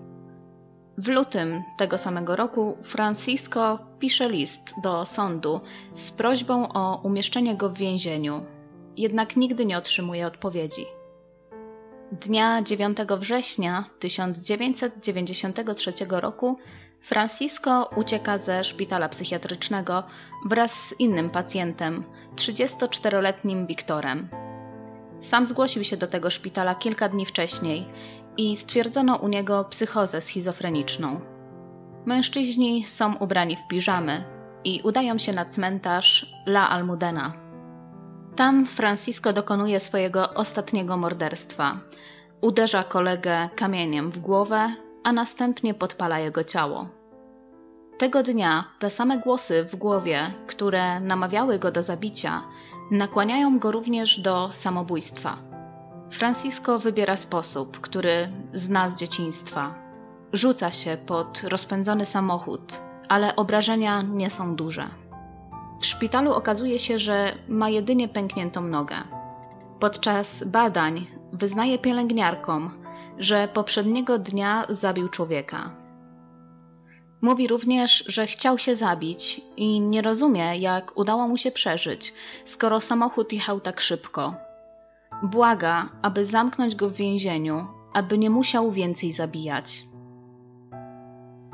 W 0.98 1.08
lutym 1.08 1.62
tego 1.76 1.98
samego 1.98 2.36
roku 2.36 2.76
Francisco 2.82 3.78
pisze 3.98 4.28
list 4.28 4.74
do 4.82 5.04
sądu 5.04 5.60
z 5.94 6.10
prośbą 6.10 6.68
o 6.72 7.00
umieszczenie 7.02 7.56
go 7.56 7.68
w 7.68 7.78
więzieniu, 7.78 8.40
jednak 8.96 9.36
nigdy 9.36 9.66
nie 9.66 9.78
otrzymuje 9.78 10.26
odpowiedzi. 10.26 10.86
Dnia 12.12 12.62
9 12.62 12.98
września 13.18 13.84
1993 13.98 15.92
roku 16.08 16.56
Francisco 17.00 17.90
ucieka 17.96 18.38
ze 18.38 18.64
szpitala 18.64 19.08
psychiatrycznego 19.08 20.02
wraz 20.46 20.72
z 20.72 21.00
innym 21.00 21.30
pacjentem, 21.30 22.04
34-letnim 22.36 23.66
Wiktorem. 23.66 24.28
Sam 25.20 25.46
zgłosił 25.46 25.84
się 25.84 25.96
do 25.96 26.06
tego 26.06 26.30
szpitala 26.30 26.74
kilka 26.74 27.08
dni 27.08 27.26
wcześniej 27.26 27.86
i 28.36 28.56
stwierdzono 28.56 29.16
u 29.16 29.28
niego 29.28 29.64
psychozę 29.64 30.20
schizofreniczną. 30.20 31.20
Mężczyźni 32.06 32.84
są 32.84 33.16
ubrani 33.16 33.56
w 33.56 33.68
piżamy 33.68 34.24
i 34.64 34.80
udają 34.84 35.18
się 35.18 35.32
na 35.32 35.44
cmentarz 35.44 36.26
La 36.46 36.68
Almudena. 36.70 37.32
Tam 38.36 38.66
Francisco 38.66 39.32
dokonuje 39.32 39.80
swojego 39.80 40.34
ostatniego 40.34 40.96
morderstwa. 40.96 41.80
Uderza 42.40 42.84
kolegę 42.84 43.48
kamieniem 43.56 44.10
w 44.10 44.18
głowę 44.18 44.74
a 45.04 45.12
następnie 45.12 45.74
podpala 45.74 46.18
jego 46.18 46.44
ciało. 46.44 46.88
Tego 47.98 48.22
dnia 48.22 48.64
te 48.78 48.90
same 48.90 49.18
głosy 49.18 49.64
w 49.64 49.76
głowie, 49.76 50.30
które 50.46 51.00
namawiały 51.00 51.58
go 51.58 51.70
do 51.70 51.82
zabicia, 51.82 52.42
nakłaniają 52.90 53.58
go 53.58 53.72
również 53.72 54.20
do 54.20 54.52
samobójstwa. 54.52 55.36
Francisco 56.10 56.78
wybiera 56.78 57.16
sposób, 57.16 57.80
który 57.80 58.28
zna 58.52 58.88
z 58.88 58.94
dzieciństwa. 58.94 59.74
Rzuca 60.32 60.70
się 60.70 60.96
pod 61.06 61.42
rozpędzony 61.48 62.06
samochód, 62.06 62.80
ale 63.08 63.36
obrażenia 63.36 64.02
nie 64.02 64.30
są 64.30 64.56
duże. 64.56 64.88
W 65.80 65.86
szpitalu 65.86 66.32
okazuje 66.32 66.78
się, 66.78 66.98
że 66.98 67.34
ma 67.48 67.68
jedynie 67.68 68.08
pękniętą 68.08 68.60
nogę. 68.60 68.96
Podczas 69.80 70.44
badań 70.44 71.06
wyznaje 71.32 71.78
pielęgniarkom, 71.78 72.70
że 73.18 73.48
poprzedniego 73.48 74.18
dnia 74.18 74.64
zabił 74.68 75.08
człowieka. 75.08 75.70
Mówi 77.22 77.48
również, 77.48 78.04
że 78.06 78.26
chciał 78.26 78.58
się 78.58 78.76
zabić 78.76 79.40
i 79.56 79.80
nie 79.80 80.02
rozumie, 80.02 80.56
jak 80.56 80.98
udało 80.98 81.28
mu 81.28 81.36
się 81.36 81.50
przeżyć, 81.50 82.14
skoro 82.44 82.80
samochód 82.80 83.32
jechał 83.32 83.60
tak 83.60 83.80
szybko. 83.80 84.34
Błaga, 85.22 85.88
aby 86.02 86.24
zamknąć 86.24 86.76
go 86.76 86.90
w 86.90 86.92
więzieniu, 86.92 87.66
aby 87.92 88.18
nie 88.18 88.30
musiał 88.30 88.70
więcej 88.70 89.12
zabijać. 89.12 89.84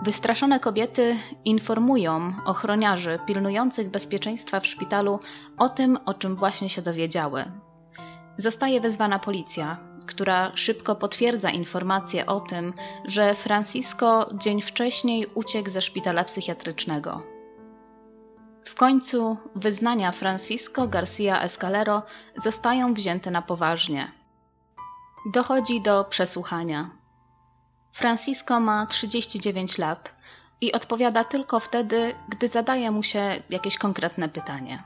Wystraszone 0.03 0.61
kobiety 0.61 1.17
informują 1.45 2.33
ochroniarzy 2.45 3.19
pilnujących 3.27 3.91
bezpieczeństwa 3.91 4.61
w 4.61 4.67
szpitalu 4.67 5.21
o 5.59 5.69
tym, 5.69 5.99
o 6.07 6.15
czym 6.15 6.37
właśnie 6.37 6.69
się 6.69 6.83
dowiedziały. 6.83 7.45
Zostaje 8.37 8.81
wezwana 8.81 9.19
policja, 9.19 9.77
która 10.07 10.53
szybko 10.55 10.97
potwierdza 10.97 11.51
informację 11.51 12.27
o 12.27 12.41
tym, 12.41 12.73
że 13.05 13.35
Francisco 13.35 14.31
dzień 14.35 14.63
wcześniej 14.63 15.27
uciekł 15.35 15.71
ze 15.71 15.83
szpitala 15.83 16.25
psychiatrycznego. 16.25 17.23
W 18.65 18.75
końcu 18.75 19.37
wyznania 19.55 20.13
Francisco 20.13 20.89
Garcia 20.89 21.43
Escalero 21.43 22.03
zostają 22.37 22.95
wzięte 22.95 23.31
na 23.31 23.43
poważnie. 23.43 24.13
Dochodzi 25.33 25.83
do 25.83 26.05
przesłuchania. 26.05 26.91
Francisco 27.93 28.61
ma 28.61 28.87
39 28.87 29.79
lat 29.79 30.15
i 30.61 30.73
odpowiada 30.73 31.25
tylko 31.25 31.61
wtedy, 31.61 32.15
gdy 32.29 32.49
zadaje 32.49 32.91
mu 32.91 33.03
się 33.03 33.43
jakieś 33.51 33.79
konkretne 33.79 34.29
pytanie. 34.29 34.83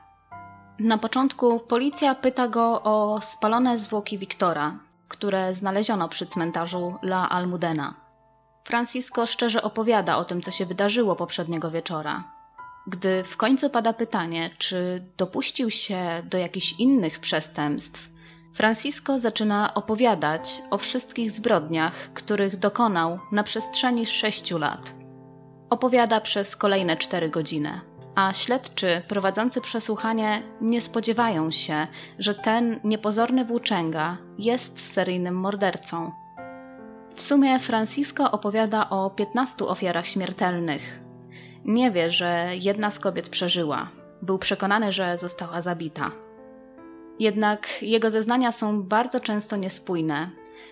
Na 0.78 0.98
początku 0.98 1.61
policja 1.61 2.14
pyta 2.14 2.48
go 2.48 2.83
o 2.83 3.20
spalone 3.22 3.78
zwłoki 3.78 4.18
Wiktora, 4.18 4.78
które 5.09 5.55
znaleziono 5.55 6.09
przy 6.09 6.27
cmentarzu 6.27 6.94
La 7.03 7.29
Almudena. 7.29 7.94
Francisco 8.64 9.27
szczerze 9.27 9.62
opowiada 9.62 10.16
o 10.16 10.25
tym, 10.25 10.40
co 10.42 10.51
się 10.51 10.66
wydarzyło 10.66 11.16
poprzedniego 11.16 11.71
wieczora. 11.71 12.25
Gdy 12.87 13.25
w 13.25 13.37
końcu 13.37 13.71
pada 13.71 13.92
pytanie, 13.92 14.51
czy 14.59 15.07
dopuścił 15.16 15.71
się 15.71 16.23
do 16.25 16.38
jakichś 16.38 16.73
innych 16.73 17.18
przestępstw, 17.18 18.11
Francisco 18.55 19.18
zaczyna 19.18 19.75
opowiadać 19.75 20.62
o 20.71 20.79
wszystkich 20.79 21.31
zbrodniach, 21.31 22.12
których 22.14 22.57
dokonał 22.57 23.18
na 23.33 23.42
przestrzeni 23.42 24.07
sześciu 24.07 24.59
lat. 24.59 24.94
Opowiada 25.71 26.21
przez 26.21 26.57
kolejne 26.57 26.97
cztery 26.97 27.29
godziny. 27.31 27.81
A 28.14 28.33
śledczy 28.33 29.03
prowadzący 29.09 29.61
przesłuchanie 29.61 30.42
nie 30.61 30.81
spodziewają 30.81 31.51
się, 31.51 31.87
że 32.18 32.35
ten 32.35 32.81
niepozorny 32.85 33.44
włóczęga 33.44 34.16
jest 34.38 34.92
seryjnym 34.92 35.35
mordercą. 35.35 36.12
W 37.14 37.23
sumie 37.23 37.59
Francisco 37.59 38.31
opowiada 38.31 38.90
o 38.90 39.11
15 39.11 39.64
ofiarach 39.64 40.07
śmiertelnych. 40.07 41.01
Nie 41.64 41.90
wie, 41.90 42.11
że 42.11 42.51
jedna 42.55 42.90
z 42.90 42.99
kobiet 42.99 43.29
przeżyła. 43.29 43.90
Był 44.23 44.38
przekonany, 44.38 44.92
że 44.92 45.18
została 45.18 45.62
zabita. 45.62 46.11
Jednak 47.18 47.83
jego 47.83 48.11
zeznania 48.11 48.53
są 48.53 48.83
bardzo 48.83 49.21
często 49.21 49.57
niespójne. 49.57 50.31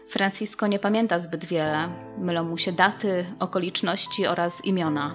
Francisco 0.09 0.67
nie 0.67 0.79
pamięta 0.79 1.19
zbyt 1.19 1.45
wiele, 1.45 1.89
mylą 2.19 2.45
mu 2.45 2.59
się 2.59 2.73
daty, 2.73 3.27
okoliczności 3.39 4.27
oraz 4.27 4.65
imiona. 4.65 5.15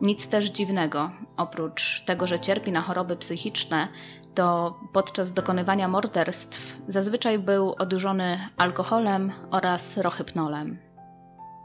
Nic 0.00 0.28
też 0.28 0.44
dziwnego, 0.44 1.10
oprócz 1.36 2.04
tego, 2.04 2.26
że 2.26 2.40
cierpi 2.40 2.72
na 2.72 2.80
choroby 2.80 3.16
psychiczne, 3.16 3.88
to 4.34 4.78
podczas 4.92 5.32
dokonywania 5.32 5.88
morderstw 5.88 6.76
zazwyczaj 6.86 7.38
był 7.38 7.74
odurzony 7.78 8.48
alkoholem 8.56 9.32
oraz 9.50 9.96
rohypnolem. 9.96 10.78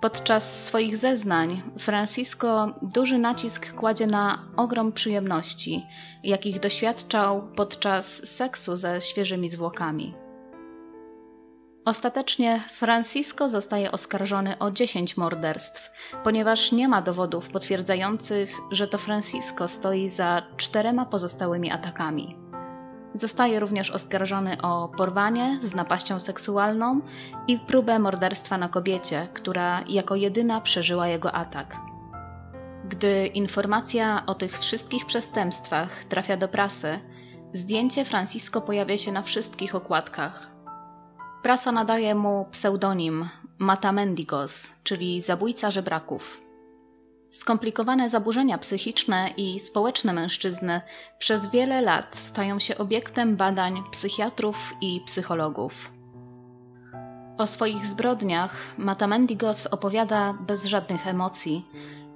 Podczas 0.01 0.63
swoich 0.65 0.97
zeznań 0.97 1.61
Francisco 1.79 2.75
duży 2.81 3.17
nacisk 3.17 3.73
kładzie 3.73 4.07
na 4.07 4.47
ogrom 4.57 4.91
przyjemności, 4.91 5.85
jakich 6.23 6.59
doświadczał 6.59 7.47
podczas 7.55 8.27
seksu 8.27 8.75
ze 8.75 9.01
świeżymi 9.01 9.49
zwłokami. 9.49 10.22
Ostatecznie 11.85 12.61
Francisco 12.69 13.49
zostaje 13.49 13.91
oskarżony 13.91 14.59
o 14.59 14.71
10 14.71 15.17
morderstw, 15.17 15.91
ponieważ 16.23 16.71
nie 16.71 16.87
ma 16.87 17.01
dowodów 17.01 17.47
potwierdzających, 17.47 18.51
że 18.71 18.87
to 18.87 18.97
Francisco 18.97 19.67
stoi 19.67 20.09
za 20.09 20.43
czterema 20.57 21.05
pozostałymi 21.05 21.71
atakami. 21.71 22.35
Zostaje 23.13 23.59
również 23.59 23.91
oskarżony 23.91 24.61
o 24.61 24.89
porwanie 24.97 25.59
z 25.61 25.75
napaścią 25.75 26.19
seksualną 26.19 27.01
i 27.47 27.59
próbę 27.59 27.99
morderstwa 27.99 28.57
na 28.57 28.69
kobiecie, 28.69 29.27
która 29.33 29.83
jako 29.89 30.15
jedyna 30.15 30.61
przeżyła 30.61 31.07
jego 31.07 31.31
atak. 31.31 31.75
Gdy 32.89 33.27
informacja 33.27 34.25
o 34.25 34.35
tych 34.35 34.59
wszystkich 34.59 35.05
przestępstwach 35.05 36.05
trafia 36.05 36.37
do 36.37 36.47
prasy, 36.47 36.99
zdjęcie 37.53 38.05
Francisco 38.05 38.61
pojawia 38.61 38.97
się 38.97 39.11
na 39.11 39.21
wszystkich 39.21 39.75
okładkach. 39.75 40.53
Prasa 41.43 41.71
nadaje 41.71 42.15
mu 42.15 42.45
pseudonim 42.51 43.29
Mata 43.59 43.91
Mendigos, 43.91 44.73
czyli 44.83 45.21
zabójca 45.21 45.71
żebraków. 45.71 46.41
Skomplikowane 47.31 48.09
zaburzenia 48.09 48.57
psychiczne 48.57 49.29
i 49.37 49.59
społeczne 49.59 50.13
mężczyzny 50.13 50.81
przez 51.19 51.51
wiele 51.51 51.81
lat 51.81 52.15
stają 52.15 52.59
się 52.59 52.77
obiektem 52.77 53.35
badań 53.35 53.83
psychiatrów 53.91 54.73
i 54.81 55.01
psychologów. 55.05 55.91
O 57.37 57.47
swoich 57.47 57.85
zbrodniach 57.85 58.77
Matamendigos 58.77 59.67
opowiada 59.67 60.33
bez 60.33 60.65
żadnych 60.65 61.07
emocji, 61.07 61.65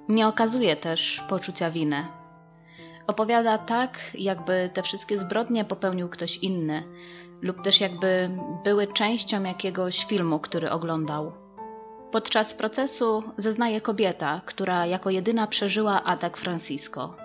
nie 0.08 0.28
okazuje 0.28 0.76
też 0.76 1.24
poczucia 1.28 1.70
winy. 1.70 2.06
Opowiada 3.06 3.58
tak, 3.58 3.98
jakby 4.14 4.70
te 4.74 4.82
wszystkie 4.82 5.18
zbrodnie 5.18 5.64
popełnił 5.64 6.08
ktoś 6.08 6.36
inny, 6.36 6.82
lub 7.42 7.62
też 7.62 7.80
jakby 7.80 8.30
były 8.64 8.86
częścią 8.86 9.42
jakiegoś 9.42 10.04
filmu, 10.04 10.38
który 10.38 10.70
oglądał. 10.70 11.32
Podczas 12.10 12.54
procesu 12.54 13.22
zeznaje 13.36 13.80
kobieta, 13.80 14.40
która 14.44 14.86
jako 14.86 15.10
jedyna 15.10 15.46
przeżyła 15.46 16.04
atak 16.04 16.36
Francisco. 16.36 17.16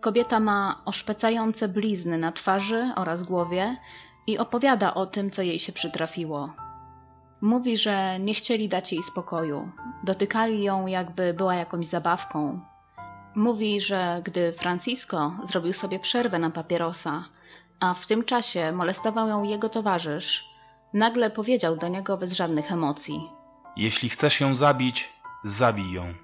Kobieta 0.00 0.40
ma 0.40 0.82
oszpecające 0.84 1.68
blizny 1.68 2.18
na 2.18 2.32
twarzy 2.32 2.92
oraz 2.96 3.22
głowie 3.22 3.76
i 4.26 4.38
opowiada 4.38 4.94
o 4.94 5.06
tym, 5.06 5.30
co 5.30 5.42
jej 5.42 5.58
się 5.58 5.72
przytrafiło. 5.72 6.52
Mówi, 7.40 7.76
że 7.76 8.20
nie 8.20 8.34
chcieli 8.34 8.68
dać 8.68 8.92
jej 8.92 9.02
spokoju, 9.02 9.70
dotykali 10.04 10.62
ją, 10.62 10.86
jakby 10.86 11.34
była 11.34 11.54
jakąś 11.54 11.86
zabawką. 11.86 12.60
Mówi, 13.34 13.80
że 13.80 14.20
gdy 14.24 14.52
Francisco 14.52 15.32
zrobił 15.42 15.72
sobie 15.72 15.98
przerwę 15.98 16.38
na 16.38 16.50
papierosa, 16.50 17.24
a 17.80 17.94
w 17.94 18.06
tym 18.06 18.24
czasie 18.24 18.72
molestował 18.72 19.28
ją 19.28 19.42
jego 19.42 19.68
towarzysz, 19.68 20.44
nagle 20.94 21.30
powiedział 21.30 21.76
do 21.76 21.88
niego 21.88 22.16
bez 22.16 22.32
żadnych 22.32 22.72
emocji: 22.72 23.30
jeśli 23.76 24.08
chcesz 24.08 24.40
ją 24.40 24.54
zabić, 24.54 25.12
zabij 25.44 25.92
ją. 25.92 26.14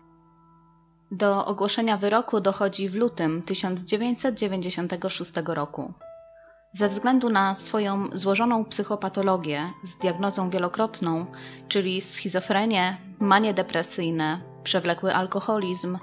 Do 1.10 1.46
ogłoszenia 1.46 1.96
wyroku 1.96 2.40
dochodzi 2.40 2.88
w 2.88 2.94
lutym 2.94 3.42
1996 3.42 5.32
roku. 5.46 5.92
Ze 6.72 6.88
względu 6.88 7.30
na 7.30 7.54
swoją 7.54 8.08
złożoną 8.12 8.64
psychopatologię 8.64 9.70
z 9.82 9.98
diagnozą 9.98 10.50
wielokrotną, 10.50 11.26
czyli 11.68 12.00
schizofrenię, 12.00 12.96
manie 13.20 13.54
depresyjne, 13.54 14.40
przewlekły 14.64 15.14
alkoholizm, 15.14 15.98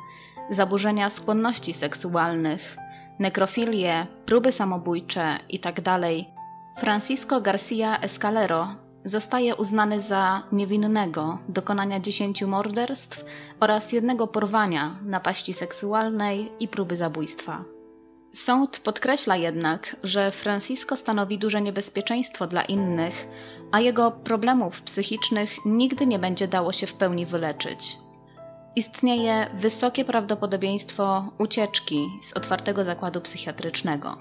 zaburzenia 0.50 1.10
skłonności 1.10 1.74
seksualnych, 1.74 2.78
nekrofilię, 3.21 4.07
próby 4.25 4.51
samobójcze 4.51 5.38
itd., 5.49 5.81
tak 5.84 6.01
Francisco 6.79 7.41
Garcia 7.41 7.99
Escalero 7.99 8.67
Zostaje 9.05 9.55
uznany 9.55 9.99
za 9.99 10.43
niewinnego 10.51 11.38
dokonania 11.49 11.99
dziesięciu 11.99 12.47
morderstw 12.47 13.25
oraz 13.60 13.93
jednego 13.93 14.27
porwania, 14.27 14.95
napaści 15.05 15.53
seksualnej 15.53 16.51
i 16.60 16.67
próby 16.67 16.95
zabójstwa. 16.95 17.63
Sąd 18.34 18.79
podkreśla 18.79 19.36
jednak, 19.36 19.95
że 20.03 20.31
Francisco 20.31 20.95
stanowi 20.95 21.38
duże 21.38 21.62
niebezpieczeństwo 21.62 22.47
dla 22.47 22.62
innych, 22.63 23.27
a 23.71 23.79
jego 23.79 24.12
problemów 24.12 24.81
psychicznych 24.81 25.65
nigdy 25.65 26.05
nie 26.05 26.19
będzie 26.19 26.47
dało 26.47 26.71
się 26.73 26.88
w 26.88 26.93
pełni 26.93 27.25
wyleczyć. 27.25 27.97
Istnieje 28.75 29.49
wysokie 29.53 30.05
prawdopodobieństwo 30.05 31.31
ucieczki 31.38 32.07
z 32.23 32.34
otwartego 32.34 32.84
zakładu 32.84 33.21
psychiatrycznego. 33.21 34.17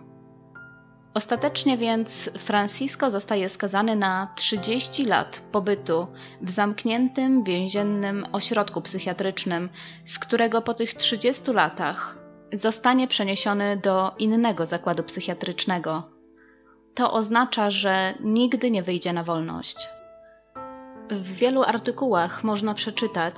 Ostatecznie 1.14 1.76
więc 1.76 2.30
Francisco 2.38 3.10
zostaje 3.10 3.48
skazany 3.48 3.96
na 3.96 4.28
30 4.34 5.04
lat 5.06 5.42
pobytu 5.52 6.06
w 6.40 6.50
zamkniętym 6.50 7.44
więziennym 7.44 8.24
ośrodku 8.32 8.82
psychiatrycznym, 8.82 9.68
z 10.04 10.18
którego 10.18 10.62
po 10.62 10.74
tych 10.74 10.94
30 10.94 11.52
latach 11.52 12.18
zostanie 12.52 13.08
przeniesiony 13.08 13.76
do 13.76 14.14
innego 14.18 14.66
zakładu 14.66 15.02
psychiatrycznego. 15.02 16.02
To 16.94 17.12
oznacza, 17.12 17.70
że 17.70 18.14
nigdy 18.20 18.70
nie 18.70 18.82
wyjdzie 18.82 19.12
na 19.12 19.24
wolność. 19.24 19.76
W 21.11 21.33
wielu 21.33 21.62
artykułach 21.62 22.44
można 22.44 22.75
przeczytać, 22.75 23.37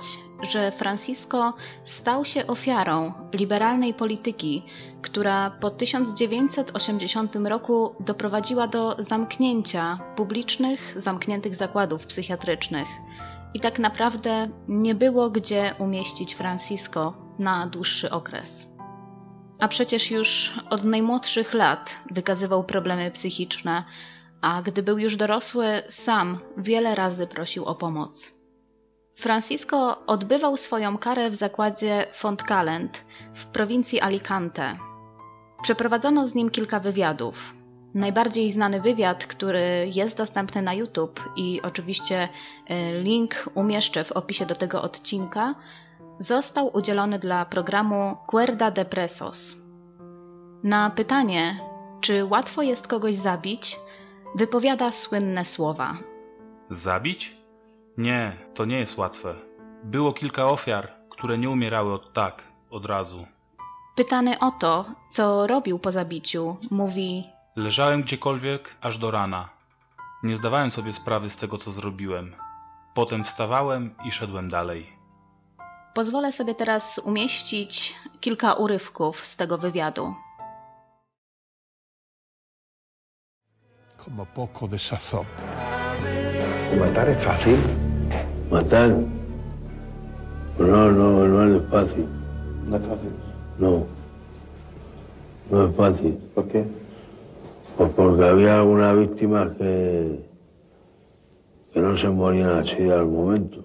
że 0.51 0.71
Francisco 0.71 1.53
stał 1.85 2.25
się 2.25 2.47
ofiarą 2.47 3.13
liberalnej 3.33 3.93
polityki, 3.93 4.63
która 5.01 5.49
po 5.49 5.69
1980 5.71 7.35
roku 7.35 7.95
doprowadziła 7.99 8.67
do 8.67 8.95
zamknięcia 8.99 9.99
publicznych, 10.15 10.93
zamkniętych 10.97 11.55
zakładów 11.55 12.07
psychiatrycznych. 12.07 12.87
I 13.53 13.59
tak 13.59 13.79
naprawdę 13.79 14.47
nie 14.67 14.95
było 14.95 15.29
gdzie 15.29 15.75
umieścić 15.79 16.35
Francisco 16.35 17.13
na 17.39 17.67
dłuższy 17.67 18.11
okres. 18.11 18.67
A 19.59 19.67
przecież 19.67 20.11
już 20.11 20.59
od 20.69 20.83
najmłodszych 20.83 21.53
lat 21.53 21.99
wykazywał 22.11 22.63
problemy 22.63 23.11
psychiczne, 23.11 23.83
a 24.43 24.61
gdy 24.61 24.83
był 24.83 24.97
już 24.97 25.15
dorosły, 25.15 25.83
sam 25.89 26.39
wiele 26.57 26.95
razy 26.95 27.27
prosił 27.27 27.65
o 27.65 27.75
pomoc. 27.75 28.31
Francisco 29.15 30.05
odbywał 30.05 30.57
swoją 30.57 30.97
karę 30.97 31.29
w 31.29 31.35
zakładzie 31.35 32.05
Fontcalent 32.13 33.05
w 33.33 33.45
prowincji 33.45 34.01
Alicante. 34.01 34.75
Przeprowadzono 35.61 36.25
z 36.25 36.35
nim 36.35 36.49
kilka 36.49 36.79
wywiadów. 36.79 37.53
Najbardziej 37.93 38.51
znany 38.51 38.81
wywiad, 38.81 39.25
który 39.25 39.89
jest 39.95 40.17
dostępny 40.17 40.61
na 40.61 40.73
YouTube 40.73 41.29
i 41.35 41.61
oczywiście 41.61 42.29
e, 42.67 42.99
link 43.01 43.49
umieszczę 43.55 44.03
w 44.03 44.11
opisie 44.11 44.45
do 44.45 44.55
tego 44.55 44.81
odcinka, 44.81 45.55
został 46.19 46.77
udzielony 46.77 47.19
dla 47.19 47.45
programu 47.45 48.17
Cuerda 48.31 48.71
de 48.71 48.85
Presos. 48.85 49.57
Na 50.63 50.89
pytanie, 50.89 51.59
czy 52.01 52.25
łatwo 52.25 52.61
jest 52.61 52.87
kogoś 52.87 53.15
zabić, 53.15 53.77
wypowiada 54.35 54.91
słynne 54.91 55.45
słowa. 55.45 55.93
Zabić? 56.69 57.37
Nie, 57.97 58.31
to 58.53 58.65
nie 58.65 58.79
jest 58.79 58.97
łatwe. 58.97 59.35
Było 59.83 60.13
kilka 60.13 60.49
ofiar, 60.49 60.93
które 61.09 61.37
nie 61.37 61.49
umierały 61.49 61.93
od 61.93 62.13
tak, 62.13 62.43
od 62.69 62.85
razu. 62.85 63.25
Pytany 63.95 64.39
o 64.39 64.51
to, 64.51 64.85
co 65.09 65.47
robił 65.47 65.79
po 65.79 65.91
zabiciu, 65.91 66.57
mówi: 66.71 67.29
Leżałem 67.55 68.01
gdziekolwiek 68.01 68.75
aż 68.81 68.97
do 68.97 69.11
rana. 69.11 69.49
Nie 70.23 70.37
zdawałem 70.37 70.71
sobie 70.71 70.93
sprawy 70.93 71.29
z 71.29 71.37
tego, 71.37 71.57
co 71.57 71.71
zrobiłem. 71.71 72.35
Potem 72.93 73.23
wstawałem 73.23 73.95
i 74.05 74.11
szedłem 74.11 74.49
dalej. 74.49 75.03
Pozwolę 75.93 76.31
sobie 76.31 76.55
teraz 76.55 76.99
umieścić 76.99 77.95
kilka 78.19 78.53
urywków 78.53 79.25
z 79.25 79.37
tego 79.37 79.57
wywiadu. 79.57 80.15
Como 84.03 84.25
poco 84.25 84.67
de 84.67 84.77
sazón. 84.77 85.25
Matar 86.77 87.09
es 87.09 87.17
fácil. 87.23 87.57
Matar. 88.51 88.89
No, 90.59 90.91
no, 90.91 91.27
no 91.27 91.57
es 91.57 91.63
fácil. 91.69 92.05
No 92.67 92.77
es 92.77 92.85
fácil. 92.85 93.11
No. 93.59 93.85
No 95.49 95.67
es 95.67 95.75
fácil. 95.75 96.17
¿Por 96.35 96.47
qué? 96.47 96.65
Pues 97.77 97.91
porque 97.95 98.23
había 98.25 98.57
algunas 98.59 98.97
víctimas 98.97 99.51
que, 99.57 100.19
que 101.71 101.79
no 101.79 101.95
se 101.95 102.09
morían 102.09 102.49
así 102.57 102.89
al 102.89 103.05
momento. 103.05 103.63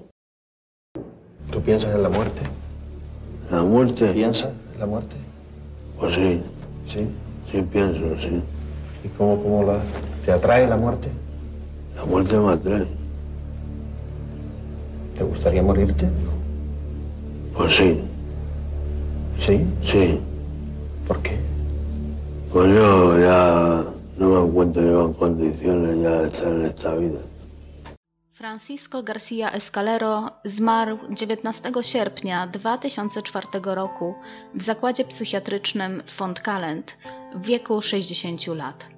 ¿Tú 1.50 1.60
piensas 1.62 1.94
en 1.94 2.02
la 2.02 2.08
muerte? 2.10 2.42
La 3.50 3.62
muerte. 3.62 4.12
¿Piensas 4.12 4.52
en 4.74 4.80
la 4.80 4.86
muerte? 4.86 5.16
Pues 5.98 6.14
sí, 6.14 6.40
Sí. 6.86 7.08
sí 7.50 7.62
pienso, 7.62 8.18
sí. 8.18 8.40
¿Y 9.04 9.08
cómo, 9.08 9.42
cómo 9.42 9.62
la, 9.64 9.80
te 10.28 10.34
atrae 10.34 10.66
la 10.66 10.76
muerte? 10.76 11.08
La 11.96 12.04
muerte 12.04 12.36
me 12.36 12.52
atrae. 12.52 12.86
¿Te 15.16 15.24
gustaría 15.24 15.62
morirte? 15.62 16.06
Pues 17.56 17.74
sí, 17.76 18.00
Sí. 19.36 19.64
sí. 19.80 20.20
¿Por 21.06 21.22
qué? 21.22 21.38
Pues 22.52 22.66
yo 22.76 23.18
ya 23.18 23.84
no 24.18 24.28
me 24.28 24.48
encuentro 24.48 24.82
yo 24.82 25.06
en 25.06 25.12
condiciones 25.14 26.02
ya 26.02 26.10
de 26.22 26.28
estar 26.28 26.48
en 26.52 26.64
esta 26.66 26.94
vida. 26.94 27.20
Francisco 28.32 29.02
Garcia 29.02 29.48
Escalero 29.48 30.32
zmarł 30.46 30.98
19 31.10 31.82
sierpnia 31.82 32.46
2004 32.46 33.74
roku 33.74 34.14
w 34.54 34.62
zakładzie 34.62 35.04
psychiatrycznym 35.04 36.02
w 36.06 36.10
Fontcalent 36.10 36.96
w 37.34 37.46
wieku 37.46 37.80
60 37.80 38.46
lat. 38.54 38.97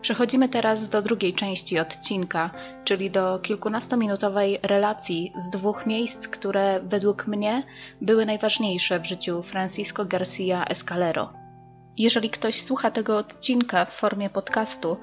Przechodzimy 0.00 0.48
teraz 0.48 0.88
do 0.88 1.02
drugiej 1.02 1.34
części 1.34 1.78
odcinka, 1.78 2.50
czyli 2.84 3.10
do 3.10 3.38
kilkunastominutowej 3.38 4.58
relacji 4.62 5.32
z 5.36 5.50
dwóch 5.50 5.86
miejsc, 5.86 6.28
które 6.28 6.80
według 6.80 7.26
mnie 7.26 7.62
były 8.00 8.26
najważniejsze 8.26 9.00
w 9.00 9.06
życiu 9.06 9.42
Francisco 9.42 10.04
Garcia 10.04 10.64
Escalero. 10.64 11.32
Jeżeli 11.96 12.30
ktoś 12.30 12.62
słucha 12.62 12.90
tego 12.90 13.18
odcinka 13.18 13.84
w 13.84 13.94
formie 13.94 14.30
podcastu, 14.30 14.96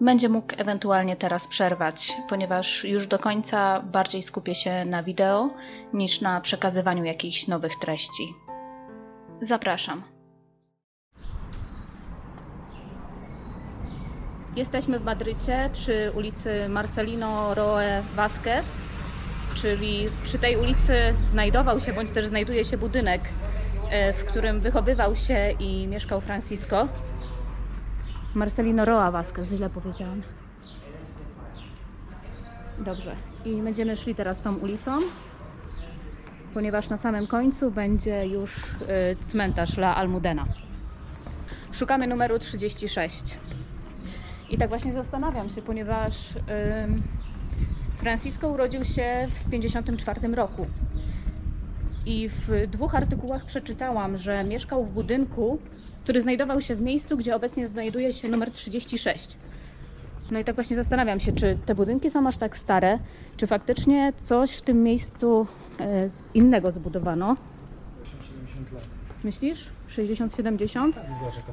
będzie 0.00 0.28
mógł 0.28 0.54
ewentualnie 0.56 1.16
teraz 1.16 1.48
przerwać, 1.48 2.12
ponieważ 2.28 2.84
już 2.84 3.06
do 3.06 3.18
końca 3.18 3.80
bardziej 3.80 4.22
skupię 4.22 4.54
się 4.54 4.84
na 4.84 5.02
wideo 5.02 5.50
niż 5.92 6.20
na 6.20 6.40
przekazywaniu 6.40 7.04
jakichś 7.04 7.46
nowych 7.46 7.72
treści. 7.76 8.34
Zapraszam. 9.42 10.17
Jesteśmy 14.58 14.98
w 14.98 15.04
Madrycie 15.04 15.70
przy 15.72 16.12
ulicy 16.14 16.68
Marcelino 16.68 17.54
Roe 17.54 18.02
Vázquez, 18.16 18.66
czyli 19.54 20.08
przy 20.24 20.38
tej 20.38 20.56
ulicy 20.56 21.14
znajdował 21.22 21.80
się 21.80 21.92
bądź 21.92 22.10
też 22.10 22.26
znajduje 22.26 22.64
się 22.64 22.78
budynek, 22.78 23.20
e, 23.90 24.12
w 24.12 24.24
którym 24.24 24.60
wychowywał 24.60 25.16
się 25.16 25.50
i 25.60 25.86
mieszkał 25.86 26.20
Francisco. 26.20 26.88
Marcelino 28.34 28.84
Roa 28.84 29.10
Vázquez, 29.10 29.54
źle 29.54 29.70
powiedziałam. 29.70 30.22
Dobrze. 32.78 33.16
I 33.44 33.62
będziemy 33.62 33.96
szli 33.96 34.14
teraz 34.14 34.42
tą 34.42 34.56
ulicą, 34.56 34.98
ponieważ 36.54 36.88
na 36.88 36.96
samym 36.96 37.26
końcu 37.26 37.70
będzie 37.70 38.26
już 38.26 38.56
y, 38.56 39.16
cmentarz 39.24 39.78
La 39.78 39.96
Almudena. 39.96 40.44
Szukamy 41.72 42.06
numeru 42.06 42.38
36. 42.38 43.38
I 44.50 44.58
tak 44.58 44.68
właśnie 44.68 44.92
zastanawiam 44.92 45.48
się, 45.48 45.62
ponieważ 45.62 46.28
Francisco 47.98 48.48
urodził 48.48 48.84
się 48.84 49.28
w 49.44 49.50
54 49.50 50.34
roku. 50.34 50.66
I 52.06 52.28
w 52.28 52.66
dwóch 52.70 52.94
artykułach 52.94 53.44
przeczytałam, 53.44 54.18
że 54.18 54.44
mieszkał 54.44 54.84
w 54.84 54.92
budynku, 54.92 55.58
który 56.04 56.20
znajdował 56.20 56.60
się 56.60 56.76
w 56.76 56.80
miejscu, 56.80 57.16
gdzie 57.16 57.36
obecnie 57.36 57.68
znajduje 57.68 58.12
się 58.12 58.28
numer 58.28 58.50
36. 58.50 59.36
No 60.30 60.38
i 60.38 60.44
tak 60.44 60.54
właśnie 60.54 60.76
zastanawiam 60.76 61.20
się, 61.20 61.32
czy 61.32 61.58
te 61.66 61.74
budynki 61.74 62.10
są 62.10 62.28
aż 62.28 62.36
tak 62.36 62.56
stare, 62.56 62.98
czy 63.36 63.46
faktycznie 63.46 64.12
coś 64.16 64.56
w 64.56 64.62
tym 64.62 64.82
miejscu 64.82 65.46
e, 65.78 66.08
z 66.08 66.34
innego 66.34 66.72
zbudowano. 66.72 67.36
70 68.22 68.72
lat. 68.72 68.82
Myślisz? 69.24 69.68
60-70? 69.88 70.92
Zobacz 70.92 71.36
jaka 71.36 71.52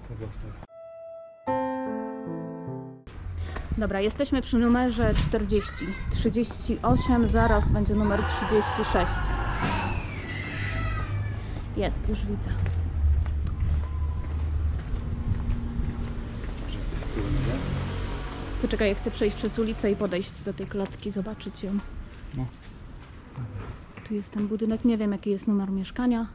Dobra, 3.78 4.02
jesteśmy 4.02 4.42
przy 4.42 4.58
numerze 4.58 5.14
40. 5.14 5.72
38, 6.12 7.28
zaraz 7.28 7.72
będzie 7.72 7.96
numer 7.96 8.24
36. 8.24 9.14
Jest, 11.78 12.10
już 12.10 12.26
widzę. 12.26 12.50
Poczekaj, 18.62 18.90
ja 18.90 18.96
chcę 18.96 19.12
przejść 19.12 19.36
przez 19.36 19.60
ulicę 19.60 19.92
i 19.92 19.96
podejść 19.96 20.42
do 20.42 20.54
tej 20.54 20.68
klatki, 20.68 21.12
zobaczyć 21.12 21.64
ją. 21.64 21.80
No. 22.38 22.46
Tu 24.08 24.14
jest 24.14 24.34
ten 24.34 24.48
budynek, 24.48 24.86
nie 24.86 24.98
wiem 24.98 25.12
jaki 25.12 25.30
jest 25.30 25.48
numer 25.48 25.72
mieszkania. 25.72 26.28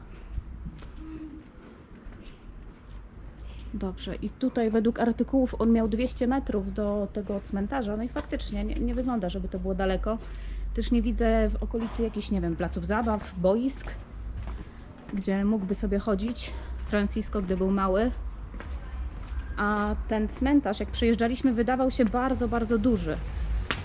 Dobrze, 3.81 4.15
i 4.15 4.29
tutaj 4.29 4.71
według 4.71 4.99
artykułów 4.99 5.61
on 5.61 5.71
miał 5.71 5.87
200 5.87 6.27
metrów 6.27 6.73
do 6.73 7.07
tego 7.13 7.39
cmentarza, 7.39 7.97
no 7.97 8.03
i 8.03 8.09
faktycznie 8.09 8.63
nie, 8.63 8.75
nie 8.75 8.95
wygląda, 8.95 9.29
żeby 9.29 9.47
to 9.47 9.59
było 9.59 9.75
daleko. 9.75 10.17
Też 10.73 10.91
nie 10.91 11.01
widzę 11.01 11.49
w 11.49 11.63
okolicy 11.63 12.03
jakichś, 12.03 12.31
nie 12.31 12.41
wiem, 12.41 12.55
placów 12.55 12.85
zabaw, 12.85 13.33
boisk, 13.37 13.87
gdzie 15.13 15.45
mógłby 15.45 15.75
sobie 15.75 15.99
chodzić 15.99 16.51
Francisco, 16.87 17.41
gdy 17.41 17.57
był 17.57 17.71
mały. 17.71 18.11
A 19.57 19.95
ten 20.07 20.27
cmentarz, 20.27 20.79
jak 20.79 20.89
przyjeżdżaliśmy, 20.89 21.53
wydawał 21.53 21.91
się 21.91 22.05
bardzo, 22.05 22.47
bardzo 22.47 22.77
duży. 22.77 23.17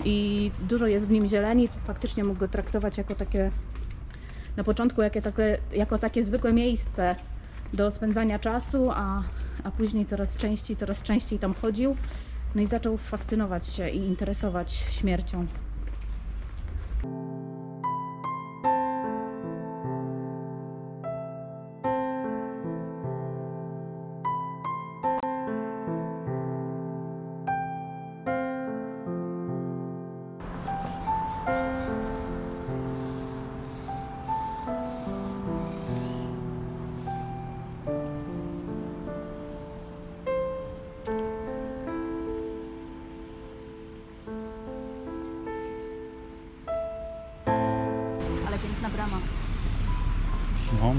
I 0.05 0.51
dużo 0.69 0.87
jest 0.87 1.07
w 1.07 1.11
nim 1.11 1.27
zieleni. 1.27 1.67
Faktycznie 1.67 2.23
mógł 2.23 2.39
go 2.39 2.47
traktować 2.47 2.97
jako 2.97 3.15
takie, 3.15 3.51
na 4.57 4.63
początku, 4.63 5.01
jakie 5.01 5.21
takie, 5.21 5.57
jako 5.71 5.97
takie 5.97 6.23
zwykłe 6.23 6.53
miejsce 6.53 7.15
do 7.73 7.91
spędzania 7.91 8.39
czasu, 8.39 8.91
a, 8.91 9.23
a 9.63 9.71
później 9.71 10.05
coraz 10.05 10.37
częściej, 10.37 10.75
coraz 10.75 11.01
częściej 11.01 11.39
tam 11.39 11.53
chodził. 11.53 11.95
No 12.55 12.61
i 12.61 12.65
zaczął 12.65 12.97
fascynować 12.97 13.67
się 13.67 13.89
i 13.89 13.97
interesować 13.97 14.73
śmiercią. 14.73 15.47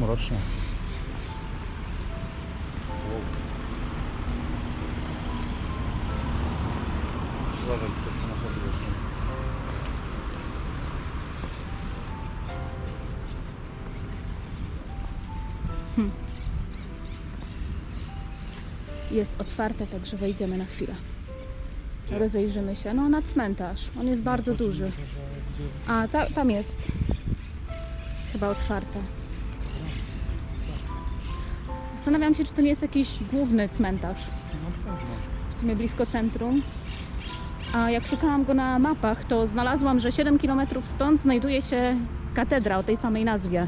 No, 0.09 0.15
mroczne. 0.15 0.37
Uważaj, 7.65 7.89
te 7.89 8.21
samochody 8.21 8.61
jeżdżą. 8.67 8.89
Jest 19.11 19.41
otwarte, 19.41 19.87
także 19.87 20.17
wejdziemy 20.17 20.59
na 20.59 20.65
chwilę. 20.65 20.95
Rozejrzymy 22.11 22.77
się. 22.77 22.95
No, 22.95 23.09
na 23.09 23.23
cmentarz. 23.23 23.89
On 24.01 24.07
jest 24.07 24.23
bardzo 24.23 24.55
duży. 24.55 24.91
A 25.89 26.09
ta, 26.09 26.27
tam 26.27 26.51
jest 26.51 26.79
chyba 28.33 28.49
otwarte. 28.49 28.99
Zastanawiam 32.09 32.35
się, 32.35 32.45
czy 32.45 32.53
to 32.55 32.63
nie 32.63 32.69
jest 32.69 32.83
jakiś 32.83 33.09
główny 33.33 33.69
cmentarz. 33.69 34.27
W 35.51 35.61
sumie 35.61 35.77
blisko 35.77 36.07
centrum. 36.07 36.63
A 37.73 37.91
jak 37.91 38.07
szukałam 38.07 38.45
go 38.45 38.55
na 38.55 38.79
mapach, 38.79 39.25
to 39.25 39.47
znalazłam, 39.47 40.01
że 40.01 40.13
7 40.13 40.39
km 40.39 40.61
stąd 40.85 41.21
znajduje 41.21 41.63
się 41.63 41.97
katedra 42.35 42.79
o 42.79 42.83
tej 42.83 42.97
samej 42.97 43.25
nazwie 43.25 43.67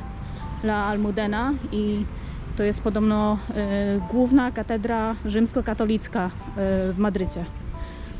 La 0.64 0.84
Almudena 0.84 1.52
i 1.72 2.04
to 2.56 2.62
jest 2.62 2.82
podobno 2.82 3.38
e, 3.54 4.00
główna 4.12 4.50
katedra 4.50 5.14
rzymskokatolicka 5.24 6.24
e, 6.24 6.30
w 6.92 6.98
Madrycie. 6.98 7.44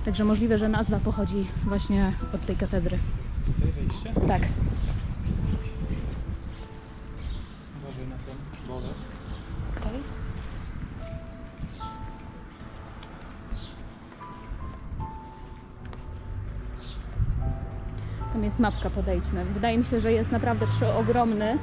Także 0.05 0.25
możliwe, 0.25 0.59
że 0.59 0.69
nazwa 0.69 0.99
pochodzi 1.05 1.47
właśnie 1.65 2.13
od 2.35 2.47
tej 2.47 2.57
katedry. 2.57 2.99
Tutaj 3.47 3.73
wejście? 3.73 4.21
Tak. 4.29 4.70
Mapka, 18.59 18.91
podejdźmy. 18.91 19.45
Wydaje 19.45 19.79
mi 19.79 19.85
się, 19.85 20.01
że 20.01 20.13
jest 20.13 20.33
naprawdę 20.33 20.67
przeogromny. 20.67 21.59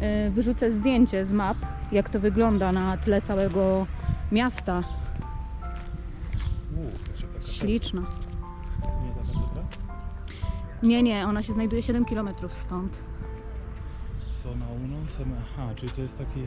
Yy, 0.00 0.30
Wyrzucę 0.30 0.70
zdjęcie 0.70 1.24
z 1.24 1.32
map, 1.32 1.56
jak 1.92 2.08
to 2.10 2.20
wygląda 2.20 2.72
na 2.72 2.96
tle 2.96 3.20
całego 3.20 3.86
miasta. 4.32 4.82
Śliczna. 7.46 8.02
Nie? 10.82 11.02
Nie, 11.02 11.26
ona 11.26 11.42
się 11.42 11.52
znajduje 11.52 11.82
7 11.82 12.04
km 12.04 12.28
stąd. 12.50 12.98
Uno, 14.84 14.96
seme... 15.18 15.36
Aha, 15.54 15.68
czyli 15.76 15.92
to 15.92 16.00
jest 16.00 16.18
taki... 16.18 16.40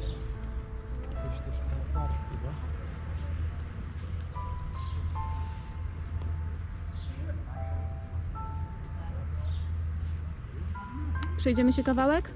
Przejdziemy 11.46 11.74
się 11.74 11.84
kawałek? 11.84 12.32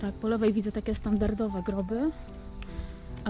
Tak, 0.00 0.14
po 0.22 0.28
lewej 0.28 0.52
widzę 0.52 0.72
takie 0.72 0.94
standardowe 0.94 1.62
groby, 1.62 2.10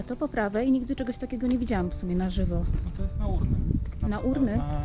a 0.02 0.04
to 0.04 0.16
po 0.16 0.28
prawej 0.28 0.72
nigdy 0.72 0.96
czegoś 0.96 1.18
takiego 1.18 1.46
nie 1.46 1.58
widziałam 1.58 1.90
w 1.90 1.94
sumie 1.94 2.16
na 2.16 2.30
żywo. 2.30 2.54
No 2.84 2.90
to 2.96 3.02
jest 3.02 3.18
na 3.18 3.26
urny. 3.26 3.56
Na 4.08 4.20
urny? 4.20 4.56
Na 4.56 4.82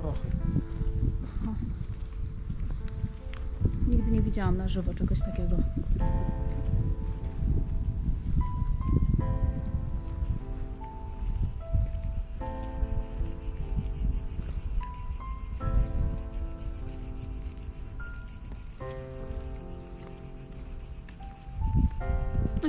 prochy. 0.00 0.28
Nigdy 3.88 4.10
nie 4.10 4.20
widziałam 4.20 4.56
na 4.56 4.68
żywo 4.68 4.94
czegoś 4.94 5.20
takiego. 5.20 5.56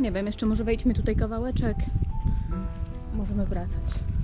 Nie 0.06 0.12
wiem, 0.12 0.26
jeszcze 0.26 0.46
może 0.46 0.64
wejdźmy 0.64 0.94
tutaj 0.94 1.16
kawałeczek. 1.16 1.78
Możemy 3.16 3.46
wracać. 3.46 4.15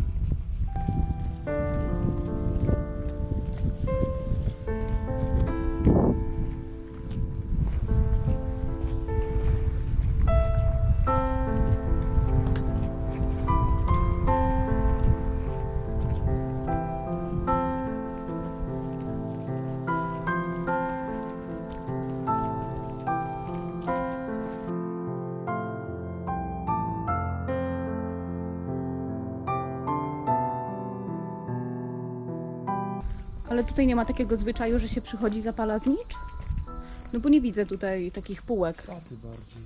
Tutaj 33.71 33.87
nie 33.87 33.95
ma 33.95 34.05
takiego 34.05 34.37
zwyczaju, 34.37 34.79
że 34.79 34.89
się 34.89 35.01
przychodzi 35.01 35.41
zapala 35.41 35.77
znicz? 35.77 36.15
No 37.13 37.19
bo 37.19 37.29
nie 37.29 37.41
widzę 37.41 37.65
tutaj 37.65 38.11
takich 38.11 38.41
półek. 38.41 38.77
Kwiaty 38.77 39.15
bardziej. 39.23 39.61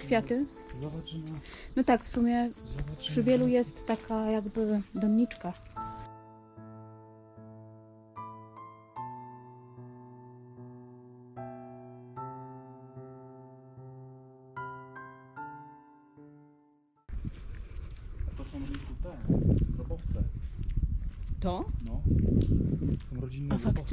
Kwiaty? 0.00 0.46
Zobacz, 0.80 1.08
że 1.08 1.18
na... 1.18 1.38
No 1.76 1.84
tak, 1.84 2.04
w 2.04 2.08
sumie 2.08 2.48
Zobacz, 2.48 3.04
że 3.04 3.10
przy 3.10 3.22
wielu 3.22 3.48
jest 3.48 3.86
taka 3.86 4.30
jakby 4.30 4.80
doniczka. 4.94 5.52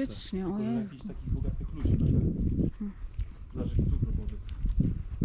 Faktycznie, 0.08 0.48
ojej. 0.48 0.76
jakichś 0.76 1.08
takich 1.08 1.30
bogatych 1.34 1.74
ludzi. 1.74 1.98
Hmm. 2.80 2.92
Zobacz, 3.54 3.70
jaki 3.70 3.90
tu 3.90 3.98
grobowiec. 3.98 4.40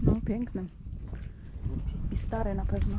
No, 0.03 0.21
piękny. 0.27 0.65
I 2.13 2.17
stary 2.17 2.55
na 2.55 2.65
pewno. 2.65 2.99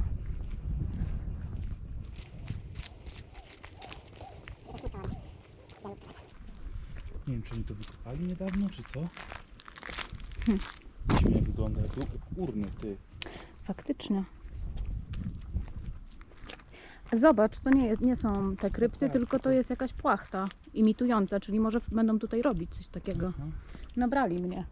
Nie 7.28 7.34
wiem, 7.34 7.44
czy 7.44 7.54
oni 7.54 7.64
to 7.64 7.76
wykopali 7.76 8.26
niedawno, 8.26 8.70
czy 8.70 8.84
co? 8.84 9.08
Hm. 10.46 10.60
Dziwnie 11.20 11.42
wygląda 11.42 11.82
jak 11.82 11.98
jak 11.98 12.08
urny, 12.38 12.68
ty. 12.82 12.98
Faktycznie. 13.64 14.24
Zobacz, 17.16 17.60
to 17.60 17.70
nie, 17.70 17.96
nie 18.02 18.16
są 18.16 18.56
te 18.56 18.72
krypty, 18.72 19.00
tak, 19.00 19.12
tylko 19.12 19.26
to 19.28 19.32
tylko- 19.32 19.50
jest 19.52 19.70
jakaś 19.70 19.94
płachta 19.94 20.46
imitująca, 20.74 21.40
czyli 21.40 21.60
może 21.60 21.82
będą 21.92 22.20
tutaj 22.20 22.42
robić 22.42 22.76
coś 22.76 22.88
takiego. 22.88 23.28
Aha. 23.36 23.48
Nabrali 23.96 24.40
mnie. 24.40 24.66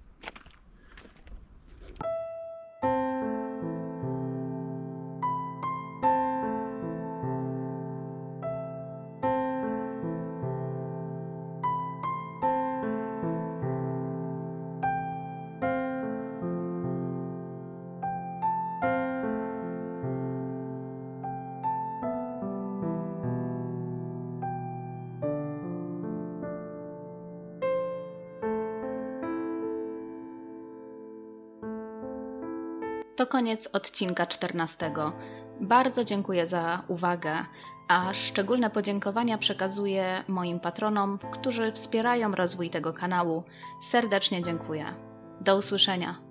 Koniec 33.31 33.69
odcinka 33.73 34.25
14. 34.25 34.91
Bardzo 35.61 36.03
dziękuję 36.03 36.47
za 36.47 36.83
uwagę, 36.87 37.31
a 37.87 38.13
szczególne 38.13 38.69
podziękowania 38.69 39.37
przekazuję 39.37 40.23
moim 40.27 40.59
patronom, 40.59 41.17
którzy 41.31 41.71
wspierają 41.71 42.31
rozwój 42.31 42.69
tego 42.69 42.93
kanału. 42.93 43.43
Serdecznie 43.81 44.41
dziękuję. 44.41 44.85
Do 45.41 45.57
usłyszenia. 45.57 46.30